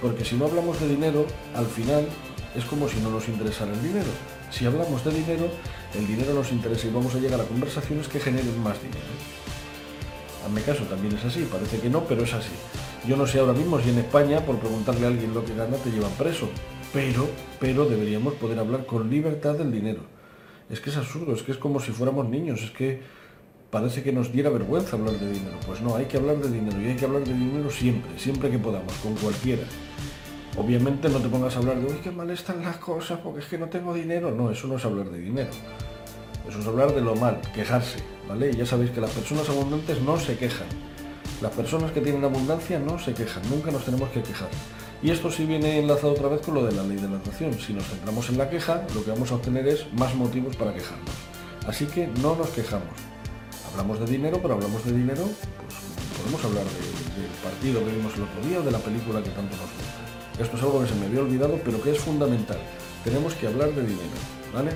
porque 0.01 0.25
si 0.25 0.35
no 0.35 0.45
hablamos 0.45 0.79
de 0.79 0.89
dinero, 0.89 1.25
al 1.55 1.67
final 1.67 2.05
es 2.53 2.65
como 2.65 2.89
si 2.89 2.99
no 2.99 3.09
nos 3.11 3.29
interesara 3.29 3.71
el 3.71 3.81
dinero. 3.81 4.09
Si 4.51 4.65
hablamos 4.65 5.05
de 5.05 5.11
dinero, 5.11 5.49
el 5.93 6.05
dinero 6.05 6.33
nos 6.33 6.51
interesa 6.51 6.87
y 6.87 6.91
vamos 6.91 7.15
a 7.15 7.19
llegar 7.19 7.39
a 7.39 7.45
conversaciones 7.45 8.07
que 8.07 8.19
generen 8.19 8.61
más 8.61 8.81
dinero. 8.81 9.45
Mi 10.53 10.61
caso 10.61 10.83
también 10.83 11.15
es 11.15 11.25
así, 11.25 11.47
parece 11.51 11.79
que 11.79 11.89
no, 11.89 12.03
pero 12.03 12.23
es 12.23 12.33
así. 12.33 12.51
Yo 13.07 13.17
no 13.17 13.25
sé 13.25 13.39
ahora 13.39 13.53
mismo 13.53 13.79
si 13.79 13.89
en 13.89 13.99
España, 13.99 14.45
por 14.45 14.59
preguntarle 14.59 15.05
a 15.05 15.09
alguien 15.09 15.33
lo 15.33 15.43
que 15.43 15.55
gana, 15.55 15.77
te 15.77 15.89
llevan 15.89 16.11
preso. 16.11 16.49
Pero, 16.93 17.27
pero 17.59 17.85
deberíamos 17.85 18.35
poder 18.35 18.59
hablar 18.59 18.85
con 18.85 19.09
libertad 19.09 19.55
del 19.55 19.71
dinero. 19.71 20.14
Es 20.69 20.79
que 20.79 20.89
es 20.89 20.97
absurdo, 20.97 21.33
es 21.33 21.43
que 21.43 21.51
es 21.51 21.57
como 21.57 21.79
si 21.79 21.91
fuéramos 21.91 22.27
niños, 22.27 22.61
es 22.63 22.71
que 22.71 23.01
parece 23.69 24.03
que 24.03 24.11
nos 24.11 24.31
diera 24.31 24.49
vergüenza 24.49 24.95
hablar 24.95 25.13
de 25.13 25.31
dinero. 25.31 25.57
Pues 25.65 25.81
no, 25.81 25.95
hay 25.95 26.05
que 26.05 26.17
hablar 26.17 26.37
de 26.37 26.49
dinero 26.49 26.81
y 26.81 26.85
hay 26.85 26.95
que 26.95 27.05
hablar 27.05 27.23
de 27.23 27.33
dinero 27.33 27.69
siempre, 27.69 28.17
siempre 28.17 28.49
que 28.49 28.57
podamos, 28.57 28.93
con 28.95 29.15
cualquiera. 29.15 29.63
Obviamente 30.57 31.09
no 31.09 31.19
te 31.19 31.27
pongas 31.27 31.55
a 31.55 31.59
hablar 31.59 31.79
de, 31.79 31.85
uy, 31.85 31.99
qué 32.01 32.11
mal 32.11 32.29
están 32.31 32.63
las 32.63 32.77
cosas 32.77 33.19
porque 33.19 33.41
es 33.41 33.45
que 33.45 33.57
no 33.57 33.67
tengo 33.67 33.93
dinero. 33.93 34.31
No, 34.31 34.49
eso 34.49 34.67
no 34.67 34.77
es 34.77 34.85
hablar 34.85 35.09
de 35.09 35.19
dinero. 35.19 35.49
Eso 36.47 36.59
es 36.59 36.67
hablar 36.67 36.93
de 36.93 37.01
lo 37.01 37.15
mal, 37.15 37.41
quejarse, 37.53 37.99
¿vale? 38.27 38.51
Y 38.51 38.55
ya 38.55 38.65
sabéis 38.65 38.91
que 38.91 39.01
las 39.01 39.11
personas 39.11 39.49
abundantes 39.49 40.01
no 40.01 40.17
se 40.17 40.37
quejan. 40.37 40.67
Las 41.41 41.51
personas 41.51 41.91
que 41.91 42.01
tienen 42.01 42.23
abundancia 42.23 42.79
no 42.79 42.97
se 42.97 43.13
quejan, 43.13 43.43
nunca 43.49 43.71
nos 43.71 43.83
tenemos 43.83 44.09
que 44.09 44.21
quejar. 44.21 44.49
Y 45.05 45.11
esto 45.11 45.29
sí 45.29 45.45
viene 45.45 45.77
enlazado 45.77 46.13
otra 46.13 46.29
vez 46.29 46.41
con 46.41 46.55
lo 46.55 46.65
de 46.65 46.71
la 46.71 46.81
ley 46.81 46.97
de 46.97 47.07
la 47.07 47.17
atracción. 47.17 47.53
Si 47.59 47.73
nos 47.73 47.85
centramos 47.85 48.27
en 48.29 48.39
la 48.39 48.49
queja, 48.49 48.87
lo 48.95 49.05
que 49.05 49.11
vamos 49.11 49.31
a 49.31 49.35
obtener 49.35 49.67
es 49.67 49.85
más 49.93 50.15
motivos 50.15 50.55
para 50.55 50.73
quejarnos. 50.73 51.13
Así 51.67 51.85
que 51.85 52.07
no 52.23 52.35
nos 52.35 52.49
quejamos. 52.49 52.89
Hablamos 53.71 53.99
de 53.99 54.07
dinero, 54.07 54.39
pero 54.41 54.55
hablamos 54.55 54.83
de 54.83 54.93
dinero, 54.93 55.21
pues 55.21 55.75
podemos 56.17 56.43
hablar 56.43 56.63
del 56.63 57.29
partido 57.43 57.85
que 57.85 57.95
vimos 57.95 58.15
el 58.15 58.23
otro 58.23 58.49
día 58.49 58.59
o 58.59 58.63
de 58.63 58.71
la 58.71 58.79
película 58.79 59.21
que 59.21 59.29
tanto 59.29 59.55
nos 59.57 59.69
gusta. 59.69 60.41
Esto 60.41 60.57
es 60.57 60.63
algo 60.63 60.81
que 60.81 60.87
se 60.87 60.95
me 60.95 61.05
había 61.05 61.21
olvidado, 61.21 61.59
pero 61.63 61.79
que 61.83 61.91
es 61.91 61.99
fundamental. 61.99 62.57
Tenemos 63.03 63.35
que 63.35 63.45
hablar 63.45 63.75
de 63.75 63.83
dinero, 63.83 64.17
¿vale? 64.55 64.71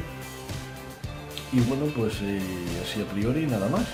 Y 1.52 1.60
bueno, 1.62 1.86
pues 1.98 2.22
eh, 2.22 2.40
así 2.84 3.02
a 3.02 3.06
priori 3.06 3.48
nada 3.48 3.68
más. 3.68 3.88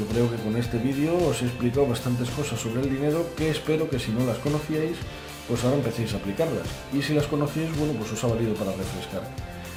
Yo 0.00 0.04
creo 0.06 0.28
que 0.28 0.36
con 0.42 0.56
este 0.56 0.78
vídeo 0.78 1.16
os 1.28 1.42
he 1.42 1.44
explicado 1.44 1.86
bastantes 1.86 2.28
cosas 2.30 2.58
sobre 2.58 2.82
el 2.82 2.90
dinero 2.90 3.24
que 3.36 3.50
espero 3.50 3.88
que 3.88 4.00
si 4.00 4.10
no 4.10 4.26
las 4.26 4.38
conocíais, 4.38 4.96
pues 5.48 5.62
ahora 5.64 5.76
empecéis 5.76 6.14
a 6.14 6.16
aplicarlas. 6.16 6.66
Y 6.92 7.02
si 7.02 7.14
las 7.14 7.26
conocíais, 7.26 7.76
bueno, 7.76 7.94
pues 7.94 8.12
os 8.12 8.24
ha 8.24 8.28
valido 8.28 8.54
para 8.54 8.72
refrescar. 8.72 9.22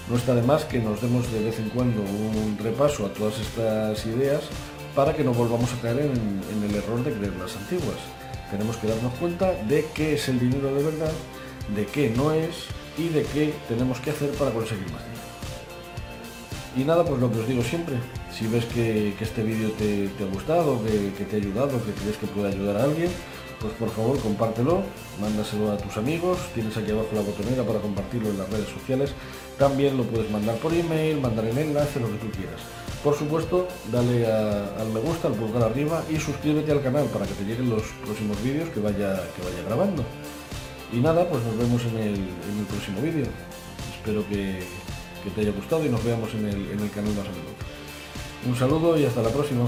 No 0.09 0.15
está 0.15 0.33
de 0.35 0.41
más 0.41 0.63
que 0.65 0.79
nos 0.79 1.01
demos 1.01 1.31
de 1.31 1.43
vez 1.43 1.59
en 1.59 1.69
cuando 1.69 2.01
un 2.01 2.57
repaso 2.61 3.05
a 3.05 3.09
todas 3.09 3.39
estas 3.39 4.05
ideas 4.05 4.43
para 4.95 5.13
que 5.13 5.23
no 5.23 5.33
volvamos 5.33 5.71
a 5.73 5.81
caer 5.81 5.99
en, 5.99 6.63
el 6.63 6.75
error 6.75 7.03
de 7.03 7.13
creer 7.13 7.35
las 7.35 7.55
antiguas. 7.55 7.97
Tenemos 8.49 8.77
que 8.77 8.87
darnos 8.87 9.13
cuenta 9.15 9.51
de 9.67 9.85
qué 9.93 10.13
es 10.13 10.29
el 10.29 10.39
dinero 10.39 10.73
de 10.73 10.83
verdad, 10.83 11.11
de 11.75 11.85
qué 11.85 12.09
no 12.09 12.31
es 12.31 12.65
y 12.97 13.09
de 13.09 13.23
qué 13.23 13.53
tenemos 13.67 13.99
que 13.99 14.11
hacer 14.11 14.31
para 14.31 14.51
conseguir 14.51 14.89
más 14.91 15.03
dinero. 15.03 15.17
Y 16.77 16.83
nada, 16.83 17.03
pues 17.03 17.19
lo 17.19 17.31
que 17.31 17.39
os 17.39 17.47
digo 17.47 17.61
siempre, 17.61 17.97
si 18.31 18.47
ves 18.47 18.65
que, 18.65 19.13
este 19.19 19.43
vídeo 19.43 19.71
te, 19.71 20.09
ha 20.23 20.33
gustado, 20.33 20.81
que, 20.83 21.25
te 21.25 21.35
ha 21.35 21.39
ayudado, 21.39 21.83
que 21.83 21.91
crees 21.91 22.17
que 22.17 22.27
puede 22.27 22.49
ayudar 22.49 22.77
a 22.77 22.83
alguien, 22.83 23.09
pues 23.59 23.73
por 23.73 23.89
favor 23.89 24.19
compártelo, 24.19 24.83
mándaselo 25.19 25.71
a 25.71 25.77
tus 25.77 25.97
amigos, 25.97 26.37
tienes 26.53 26.77
aquí 26.77 26.91
abajo 26.91 27.09
la 27.13 27.21
botonera 27.21 27.63
para 27.63 27.79
compartirlo 27.79 28.29
en 28.29 28.37
las 28.37 28.49
redes 28.49 28.69
sociales, 28.69 29.13
también 29.57 29.97
lo 29.97 30.03
puedes 30.03 30.29
mandar 30.29 30.57
por 30.57 30.73
email, 30.73 31.19
mandar 31.19 31.45
en 31.45 31.57
enlace, 31.57 31.99
lo 31.99 32.07
que 32.07 32.17
tú 32.17 32.29
quieras. 32.31 32.61
Por 33.03 33.15
supuesto, 33.15 33.67
dale 33.91 34.25
al 34.25 34.89
me 34.93 34.99
gusta, 34.99 35.27
al 35.27 35.35
pulgar 35.35 35.63
arriba 35.63 36.03
y 36.09 36.17
suscríbete 36.17 36.71
al 36.71 36.81
canal 36.81 37.05
para 37.05 37.25
que 37.25 37.33
te 37.33 37.45
lleguen 37.45 37.69
los 37.69 37.83
próximos 38.03 38.41
vídeos 38.43 38.69
que 38.69 38.79
vaya, 38.79 39.21
que 39.35 39.41
vaya 39.43 39.63
grabando. 39.65 40.03
Y 40.91 40.97
nada, 40.97 41.27
pues 41.27 41.43
nos 41.43 41.57
vemos 41.57 41.81
en 41.85 41.97
el, 41.97 42.65
próximo 42.69 43.01
vídeo. 43.01 43.25
Espero 43.97 44.27
que, 44.27 44.63
te 45.35 45.41
haya 45.41 45.51
gustado 45.51 45.85
y 45.85 45.89
nos 45.89 46.03
veamos 46.03 46.33
en 46.35 46.45
el, 46.45 46.71
en 46.71 46.79
el 46.79 46.89
canal 46.91 47.11
más 47.11 47.27
a 47.27 47.31
menudo. 47.31 47.57
Un 48.47 48.55
saludo 48.55 48.97
y 48.97 49.05
hasta 49.05 49.21
la 49.21 49.29
próxima. 49.29 49.67